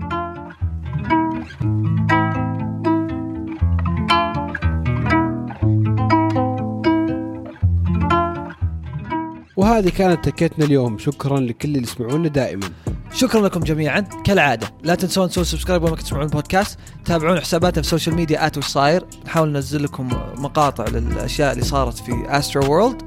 وهذه 9.62 9.88
كانت 9.88 10.28
تكتنا 10.28 10.64
اليوم. 10.64 10.98
شكرا 10.98 11.40
لكل 11.40 11.68
اللي 11.68 11.82
يسمعونا 11.82 12.28
دائما. 12.28 12.70
شكرا 13.14 13.40
لكم 13.40 13.60
جميعا. 13.60 14.00
كالعادة 14.00 14.70
لا 14.82 14.94
تنسون 14.94 15.28
تسوون 15.28 15.44
subscribe 15.44 15.82
وما 15.82 15.96
تسمعون 15.96 16.24
البودكاست 16.24 16.78
تابعون 17.04 17.40
حساباتنا 17.40 17.82
في 17.82 17.86
ال 17.86 17.90
social 17.90 18.14
media 18.16 18.46
at 18.46 18.58
صاير. 18.58 19.04
نحاول 19.26 19.48
ننزل 19.48 19.84
لكم 19.84 20.08
مقاطع 20.36 20.84
للأشياء 20.84 21.52
اللي 21.52 21.64
صارت 21.64 21.98
في 21.98 22.12
Astroworld 22.26 23.02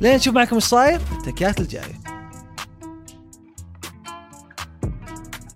لين 0.00 0.16
نشوف 0.16 0.34
معكم 0.34 0.54
إيش 0.54 0.64
صاير. 0.64 1.00
التكات 1.18 1.60
الجايه 1.60 2.01